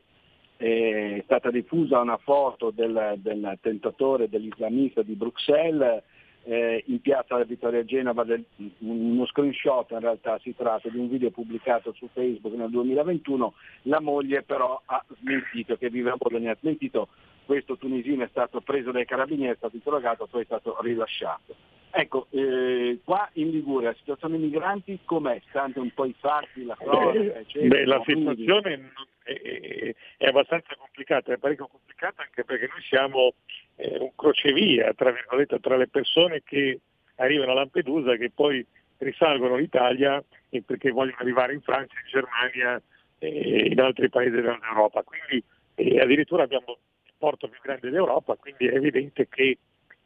[0.58, 6.04] eh, è stata diffusa una foto del, del tentatore dell'islamista di Bruxelles
[6.48, 8.43] eh, in piazza Vittoria Genova, del,
[8.80, 14.00] uno screenshot in realtà si tratta di un video pubblicato su Facebook nel 2021, la
[14.00, 17.10] moglie però ha smentito, che vive a Bologna, ha smentito
[17.45, 21.56] questo tunisino è stato preso dai carabinieri, è stato interrogato, poi è stato rilasciato.
[21.92, 25.42] Ecco, eh, qua in Liguria la situazione dei migranti com'è?
[25.50, 27.68] Stante un po' i fatti, la cronaca, eccetera?
[27.68, 28.92] Beh, la situazione
[29.24, 33.34] è, è abbastanza complicata, è parecchio complicata anche perché noi siamo
[33.76, 36.80] eh, un crocevia, tra virgolette, tra le persone che
[37.16, 38.66] arrivano a Lampedusa che poi
[38.98, 42.82] risalgono l'Italia e perché vogliono arrivare in Francia, in Germania
[43.20, 45.04] e in altri paesi dell'Europa.
[45.04, 45.44] Quindi
[45.76, 49.58] eh, addirittura abbiamo il porto più grande d'Europa, quindi è evidente che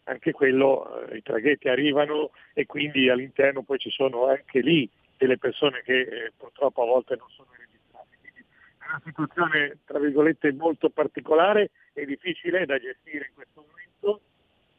[0.04, 5.38] anche quello, eh, i traghetti arrivano e quindi all'interno poi ci sono anche lì delle
[5.38, 8.18] persone che eh, purtroppo a volte non sono registrate.
[8.20, 8.44] Quindi
[8.80, 14.22] è una situazione tra virgolette molto particolare e difficile da gestire in questo momento,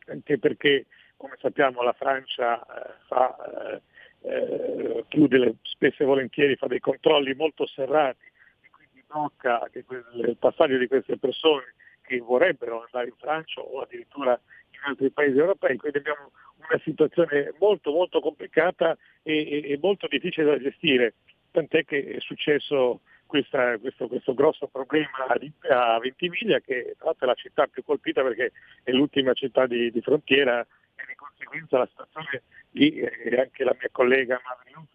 [0.06, 3.36] anche perché come sappiamo la Francia eh, fa,
[3.70, 3.80] eh,
[4.22, 8.26] eh, chiude le, spesso e volentieri, fa dei controlli molto serrati
[8.60, 14.38] e quindi blocca il passaggio di queste persone che vorrebbero andare in Francia o addirittura
[14.84, 20.46] altri paesi europei, quindi abbiamo una situazione molto molto complicata e, e, e molto difficile
[20.46, 21.14] da gestire,
[21.50, 27.28] tant'è che è successo questa, questo, questo, grosso problema a Ventimiglia che tra l'altro è
[27.28, 28.52] la città più colpita perché
[28.82, 33.74] è l'ultima città di, di frontiera e di conseguenza la situazione lì e anche la
[33.78, 34.86] mia collega Marilyn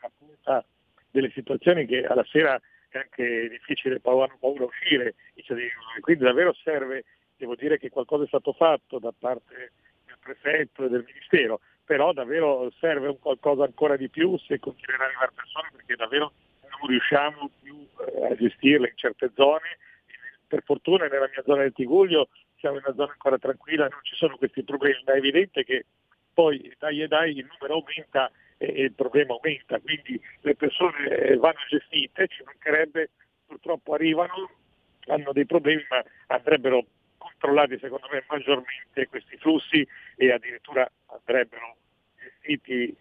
[0.00, 0.64] racconta
[1.10, 5.14] delle situazioni che alla sera è anche difficile, hanno paura uscire.
[5.34, 5.70] I cittadini,
[6.00, 7.04] quindi davvero serve,
[7.42, 9.72] devo dire che qualcosa è stato fatto da parte
[10.06, 15.02] del prefetto e del ministero, però davvero serve un qualcosa ancora di più se continueranno
[15.02, 19.78] ad arrivare persone perché davvero non riusciamo più eh, a gestirle in certe zone.
[20.46, 22.28] Per fortuna nella mia zona del Tiguglio
[22.58, 25.86] siamo in una zona ancora tranquilla, non ci sono questi problemi, ma è evidente che
[26.32, 31.36] poi dai e dai il numero aumenta e il problema aumenta, quindi le persone eh,
[31.36, 33.10] vanno gestite, ci mancherebbe,
[33.46, 34.48] purtroppo arrivano,
[35.06, 36.86] hanno dei problemi, ma andrebbero
[37.22, 39.86] controllati secondo me maggiormente questi flussi
[40.16, 41.76] e addirittura andrebbero
[42.16, 42.94] gestiti,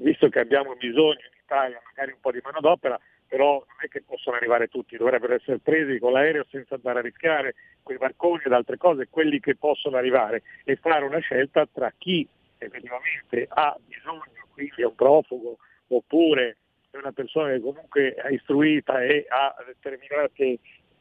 [0.00, 4.02] visto che abbiamo bisogno in Italia magari un po' di manodopera, però non è che
[4.02, 8.52] possono arrivare tutti, dovrebbero essere presi con l'aereo senza andare a rischiare quei barconi ed
[8.52, 12.26] altre cose, quelli che possono arrivare e fare una scelta tra chi
[12.58, 15.58] effettivamente ha bisogno, quindi è un profugo,
[15.88, 16.58] oppure
[16.90, 20.58] è una persona che comunque è istruita e ha determinate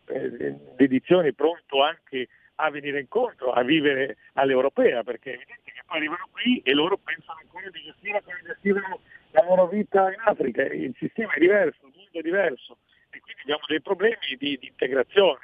[0.08, 5.98] eh, dedizioni, pronto anche a venire incontro, a vivere all'europea, perché è evidente che poi
[5.98, 9.00] arrivano qui e loro pensano ancora di gestire come gestivano
[9.32, 12.78] la loro vita in Africa, il sistema è diverso, il mondo è diverso.
[13.10, 15.40] E quindi abbiamo dei problemi di, di integrazione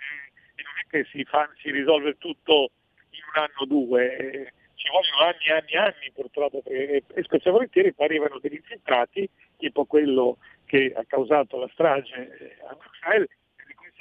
[0.56, 2.72] e non è che si, fa, si risolve tutto
[3.12, 7.24] in un anno o due, ci vogliono anni e anni e anni purtroppo, perché e
[7.24, 12.76] spesso e volentieri poi arrivano degli infiltrati, tipo quello che ha causato la strage a
[12.76, 13.38] Bruxelles, e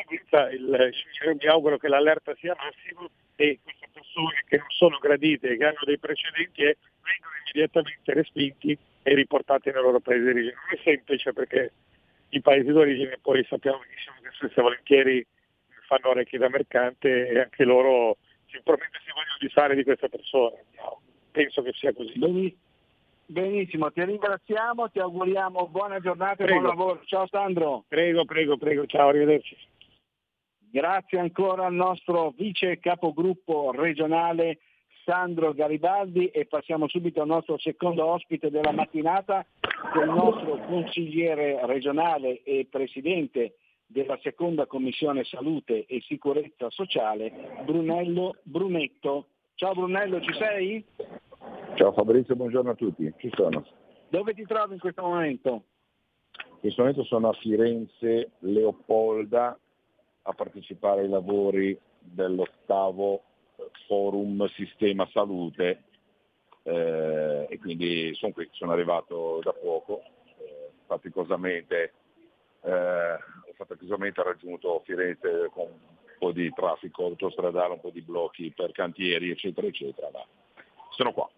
[0.05, 5.51] conseguenza il, mi auguro che l'allerta sia massimo e queste persone che non sono gradite
[5.51, 10.55] e che hanno dei precedenti e vengono immediatamente respinti e riportati nel loro paese d'origine.
[10.55, 11.73] Non è semplice perché
[12.31, 15.27] i paesi d'origine poi sappiamo benissimo che spesso e volentieri
[15.87, 18.19] fanno orecchie da mercante e anche loro
[18.51, 20.65] sicuramente si vogliono disfare di queste persone.
[20.77, 21.01] No,
[21.31, 22.57] penso che sia così.
[23.31, 26.61] Benissimo, ti ringraziamo, ti auguriamo buona giornata e Prego.
[26.61, 27.03] buon lavoro.
[27.05, 27.85] Ciao Sandro.
[27.89, 29.57] Prego, prego, prego, ciao, arrivederci.
[30.70, 34.59] Grazie ancora al nostro vice capogruppo regionale
[35.05, 40.59] Sandro Garibaldi e passiamo subito al nostro secondo ospite della mattinata, che è il nostro
[40.66, 43.55] consigliere regionale e presidente
[43.86, 47.32] della seconda commissione salute e sicurezza sociale,
[47.65, 49.28] Brunello Brunetto.
[49.55, 50.85] Ciao Brunello, ci sei?
[51.77, 53.65] Ciao Fabrizio, buongiorno a tutti, ci sono.
[54.11, 55.62] Dove ti trovi in questo momento?
[56.36, 59.59] In questo momento sono a Firenze, Leopolda,
[60.29, 63.23] a partecipare ai lavori dell'ottavo
[63.57, 65.85] eh, forum Sistema Salute
[66.63, 70.03] eh, e quindi sono qui, sono arrivato da poco,
[70.39, 71.93] eh, faticosamente,
[72.61, 78.53] eh, ho faticosamente raggiunto Firenze con un po' di traffico autostradale, un po' di blocchi
[78.55, 80.25] per cantieri eccetera eccetera, ma
[80.91, 81.29] sono qua.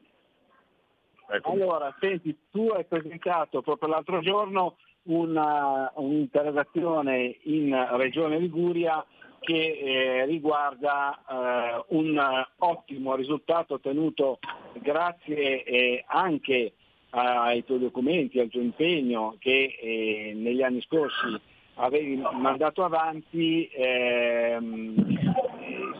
[1.32, 1.62] Eccomi.
[1.62, 9.04] Allora, senti, tu hai presentato proprio l'altro giorno una- un'interrogazione in Regione Liguria
[9.40, 14.38] che eh, riguarda eh, un eh, ottimo risultato ottenuto
[14.74, 16.74] grazie eh, anche
[17.12, 21.40] ai tuoi documenti, al tuo impegno che eh, negli anni scorsi
[21.74, 23.68] avevi mandato avanti.
[23.72, 25.40] ehm, eh,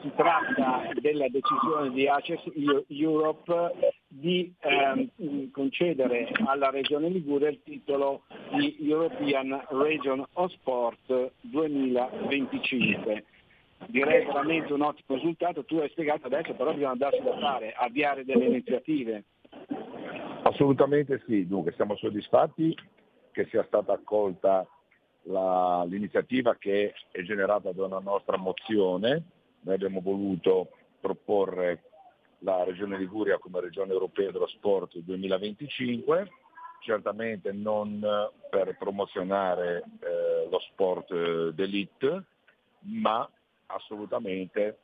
[0.02, 2.40] si tratta della decisione di Access
[2.88, 8.22] Europe di ehm, concedere alla Regione Liguria il titolo
[8.56, 13.24] di European Region of Sport 2025.
[13.86, 18.24] Direi veramente un ottimo risultato, tu hai spiegato adesso però bisogna darsi da fare, avviare
[18.24, 19.24] delle iniziative.
[20.42, 22.76] Assolutamente sì, dunque siamo soddisfatti
[23.30, 24.66] che sia stata accolta
[25.22, 29.22] la- l'iniziativa che è generata da una nostra mozione.
[29.60, 30.70] Noi abbiamo voluto
[31.00, 31.89] proporre
[32.40, 36.30] la Regione Liguria come Regione Europea dello Sport 2025,
[36.80, 38.00] certamente non
[38.48, 42.24] per promozionare eh, lo sport eh, d'elite,
[42.80, 43.28] ma
[43.66, 44.78] assolutamente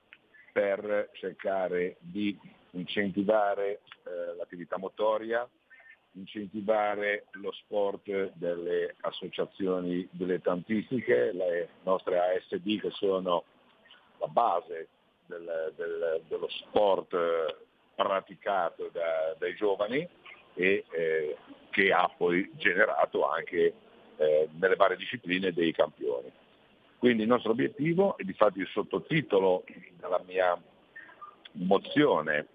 [0.53, 2.39] per cercare di
[2.73, 5.49] incentivare eh, l'attività motoria,
[6.13, 13.45] incentivare lo sport delle associazioni dilettantistiche, le nostre ASD che sono
[14.19, 14.89] la base
[15.27, 17.57] del- del- dello sport eh,
[17.95, 20.07] praticato da- dai giovani
[20.55, 21.37] e eh,
[21.71, 23.75] che ha poi generato anche
[24.19, 26.33] eh, nelle varie discipline dei campioni.
[26.99, 29.65] Quindi il nostro obiettivo, e difatti il sottotitolo
[30.01, 30.59] della mia
[31.53, 32.47] mozione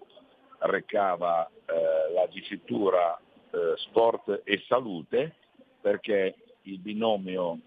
[0.58, 3.18] recava eh, la dicitura
[3.50, 5.34] eh, sport e salute
[5.80, 7.58] perché il binomio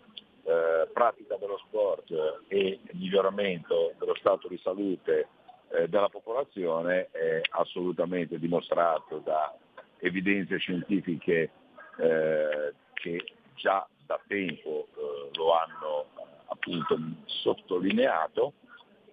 [0.45, 2.13] eh, pratica dello sport
[2.47, 5.27] e miglioramento dello stato di salute
[5.69, 9.57] eh, della popolazione è assolutamente dimostrato da
[9.97, 11.49] evidenze scientifiche
[11.97, 16.05] eh, che già da tempo eh, lo hanno
[16.47, 16.95] appunto
[17.25, 18.53] sottolineato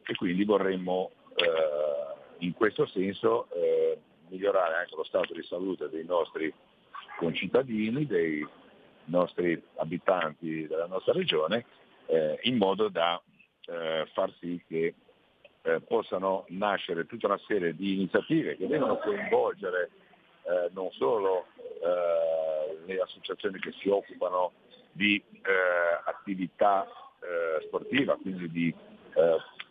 [0.04, 3.98] e quindi vorremmo eh, in questo senso eh,
[4.28, 6.52] migliorare anche lo stato di salute dei nostri
[7.16, 8.46] concittadini, dei
[9.06, 11.64] nostri abitanti della nostra regione,
[12.06, 13.20] eh, in modo da
[13.66, 14.94] eh, far sì che
[15.62, 19.90] eh, possano nascere tutta una serie di iniziative che devono coinvolgere
[20.44, 24.52] eh, non solo eh, le associazioni che si occupano
[24.92, 25.40] di eh,
[26.04, 26.86] attività
[27.66, 28.74] sportiva, quindi di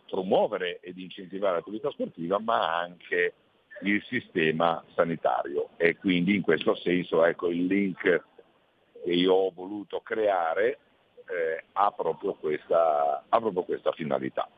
[0.08, 3.34] promuovere e di incentivare l'attività sportiva, ma anche
[3.82, 5.68] il sistema sanitario.
[5.76, 8.24] E quindi in questo senso ecco, il link
[9.02, 10.78] che io ho voluto creare
[11.26, 14.48] eh, ha, proprio questa, ha proprio questa finalità.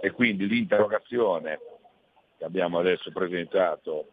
[0.00, 1.60] E quindi l'interrogazione
[2.36, 4.06] che abbiamo adesso presentato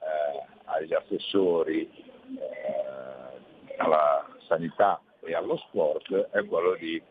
[0.00, 1.88] eh, agli assessori
[2.38, 7.02] eh, alla sanità e allo sport è quello di eh,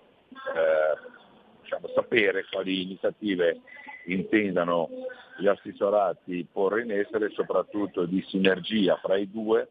[1.62, 3.62] diciamo, sapere quali iniziative
[4.06, 4.90] intendano
[5.38, 9.70] gli assessorati porre in essere, soprattutto di sinergia fra i due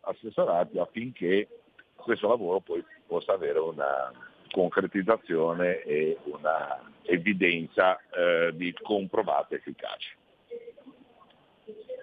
[0.00, 1.48] assessorati affinché
[2.04, 4.12] questo lavoro poi possa avere una
[4.50, 10.10] concretizzazione e una evidenza eh, di comprovata efficacia.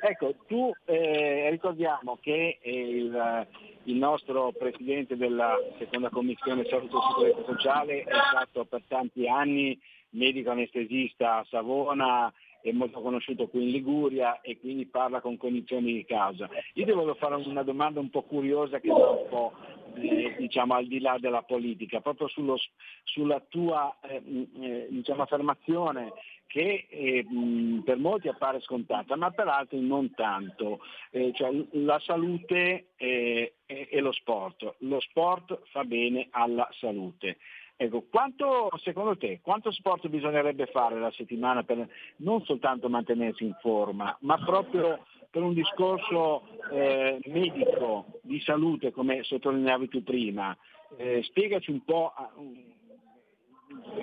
[0.03, 3.47] Ecco, tu eh, ricordiamo che eh, il,
[3.83, 9.79] il nostro Presidente della seconda Commissione Salute e Sicurezza Sociale è stato per tanti anni
[10.09, 15.87] medico anestesista a Savona è molto conosciuto qui in Liguria e quindi parla con cognizione
[15.87, 16.49] di causa.
[16.73, 19.53] Io ti volevo fare una domanda un po' curiosa che va un po'
[19.95, 22.57] eh, diciamo, al di là della politica, proprio sullo,
[23.03, 24.21] sulla tua eh,
[24.61, 26.13] eh, diciamo, affermazione
[26.47, 27.25] che eh,
[27.85, 30.79] per molti appare scontata, ma per altri non tanto.
[31.09, 34.75] Eh, cioè, la salute eh, e lo sport.
[34.79, 37.37] Lo sport fa bene alla salute.
[37.81, 43.55] Ecco, quanto, secondo te, quanto sport bisognerebbe fare la settimana per non soltanto mantenersi in
[43.59, 50.55] forma, ma proprio per un discorso eh, medico, di salute, come sottolineavi tu prima?
[50.95, 52.13] Eh, spiegaci un po'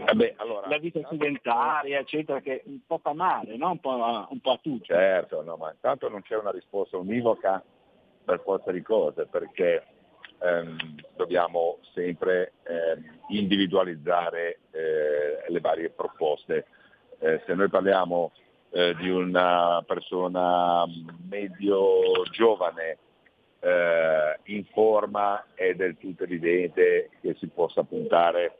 [0.07, 3.71] Vabbè, allora, la vita sedentaria, eccetera, che un po' fa male, no?
[3.71, 4.87] un, po', a- un po' a tutti.
[4.87, 7.63] Certo, no, ma intanto non c'è una risposta univoca
[8.25, 9.85] per forza di cose, perché
[10.41, 10.77] ehm,
[11.17, 16.67] dobbiamo sempre ehm, individualizzare eh, le varie proposte.
[17.19, 18.33] Eh, se noi parliamo
[18.71, 20.85] eh, di una persona
[21.29, 22.99] medio giovane
[23.61, 28.59] eh, in forma è del tutto evidente che si possa puntare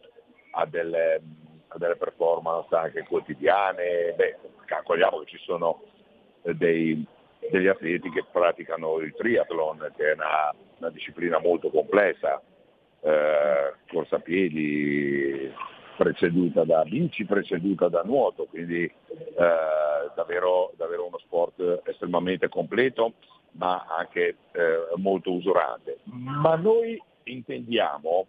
[0.53, 1.21] a delle,
[1.69, 4.15] a delle performance anche quotidiane.
[4.17, 5.83] Beh, calcoliamo che ci sono
[6.43, 7.07] eh, dei,
[7.51, 12.41] degli atleti che praticano il triathlon, che è una, una disciplina molto complessa,
[13.01, 15.53] eh, corsa a piedi
[15.97, 18.93] preceduta da bici, preceduta da nuoto, quindi eh,
[20.15, 23.15] davvero, davvero uno sport estremamente completo
[23.53, 25.99] ma anche eh, molto usurante.
[26.05, 28.27] Ma noi intendiamo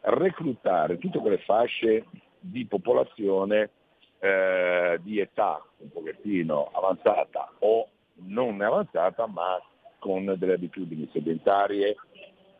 [0.00, 2.06] reclutare tutte quelle fasce
[2.38, 3.70] di popolazione
[4.18, 9.60] eh, di età un pochettino avanzata o non avanzata, ma
[9.98, 11.96] con delle abitudini sedentarie,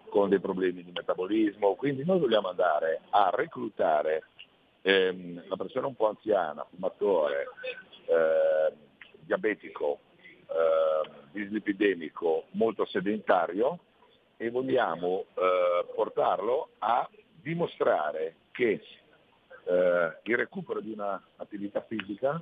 [0.09, 1.74] con dei problemi di metabolismo.
[1.74, 4.24] Quindi noi vogliamo andare a reclutare
[4.83, 7.47] ehm, la persona un po' anziana, fumatore,
[8.07, 8.74] eh,
[9.20, 10.01] diabetico,
[10.47, 13.79] eh, dislipidemico, molto sedentario
[14.37, 17.09] e vogliamo eh, portarlo a
[17.41, 18.83] dimostrare che
[19.65, 22.41] eh, il recupero di un'attività fisica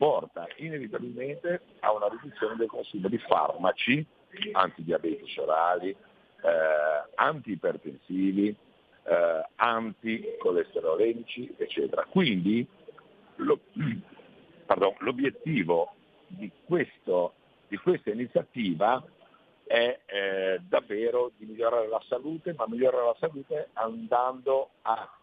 [0.00, 4.02] porta inevitabilmente a una riduzione del consumo di farmaci
[4.52, 5.96] antidiabetici orali, eh,
[7.16, 12.06] antiipertensivi, eh, anticolesterolemici, eccetera.
[12.08, 12.66] Quindi
[13.36, 13.60] lo-
[14.64, 15.92] pardon, l'obiettivo
[16.28, 17.34] di, questo,
[17.68, 19.04] di questa iniziativa
[19.64, 25.14] è eh, davvero di migliorare la salute, ma migliorare la salute andando a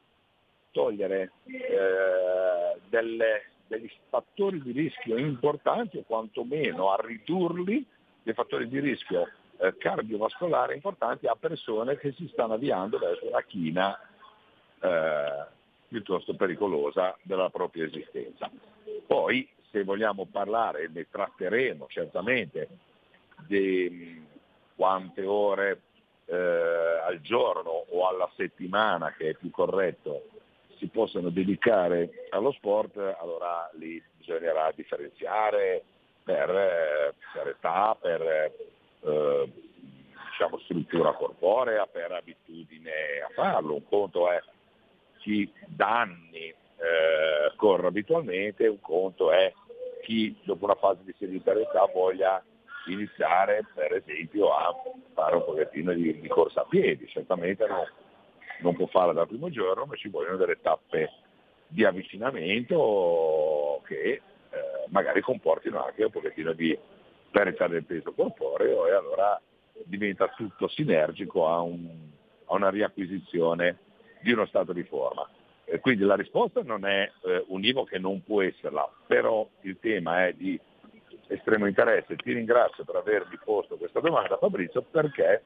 [0.70, 7.86] togliere eh, delle- degli fattori di rischio importanti o quantomeno a ridurli
[8.24, 13.42] dei fattori di rischio eh, cardiovascolare importanti a persone che si stanno avviando verso la
[13.42, 14.00] china
[14.80, 15.46] eh,
[15.88, 18.50] piuttosto pericolosa della propria esistenza.
[19.06, 22.68] Poi se vogliamo parlare, ne tratteremo certamente
[23.46, 24.26] di
[24.76, 25.82] quante ore
[26.26, 30.28] eh, al giorno o alla settimana, che è più corretto,
[30.78, 35.84] si possono dedicare allo sport, allora lì bisognerà differenziare
[36.24, 39.52] per, eh, per età, per eh,
[40.30, 42.92] diciamo, struttura corporea, per abitudine
[43.28, 43.76] a farlo.
[43.76, 44.42] Un conto è
[45.20, 49.52] chi da anni eh, corre abitualmente, un conto è
[50.04, 52.42] chi dopo una fase di sedentarietà voglia
[52.88, 54.74] iniziare per esempio a
[55.14, 57.86] fare un pochettino di, di corsa a piedi, certamente non,
[58.60, 61.12] non può farla dal primo giorno, ma ci vogliono delle tappe
[61.68, 64.22] di avvicinamento che eh,
[64.90, 66.78] magari comportino anche un pochettino di
[67.30, 69.40] perdita del peso corporeo e allora
[69.84, 72.10] diventa tutto sinergico a, un-
[72.46, 73.78] a una riacquisizione
[74.22, 75.28] di uno stato di forma.
[75.66, 80.26] E quindi la risposta non è eh, univoca e non può esserla, però il tema
[80.26, 80.60] è di
[81.28, 82.16] estremo interesse.
[82.16, 85.44] Ti ringrazio per avermi posto questa domanda Fabrizio perché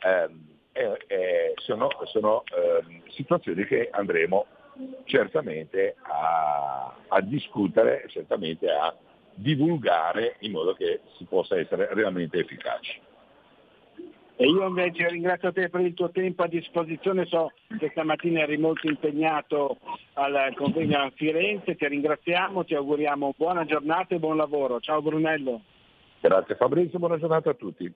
[0.00, 4.46] ehm, è- è- sono, sono, ehm, situazioni che andremo
[5.04, 8.92] certamente a, a discutere, certamente a
[9.34, 13.00] divulgare in modo che si possa essere realmente efficaci.
[14.36, 18.56] E io invece ringrazio te per il tuo tempo a disposizione, so che stamattina eri
[18.56, 19.76] molto impegnato
[20.14, 24.80] al convegno a Firenze, ti ringraziamo, ti auguriamo buona giornata e buon lavoro.
[24.80, 25.60] Ciao Brunello.
[26.20, 27.92] Grazie Fabrizio, buona giornata a tutti.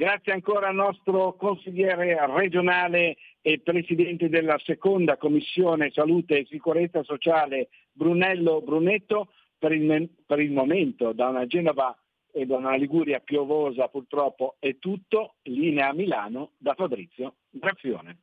[0.00, 7.68] Grazie ancora al nostro consigliere regionale e presidente della seconda commissione salute e sicurezza sociale
[7.92, 11.94] Brunello Brunetto per il, per il momento da una Genova
[12.32, 18.20] e da una Liguria piovosa purtroppo è tutto, linea a Milano da Fabrizio Graffione.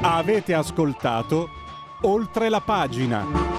[0.00, 1.48] Avete ascoltato
[2.04, 3.52] Oltre la pagina.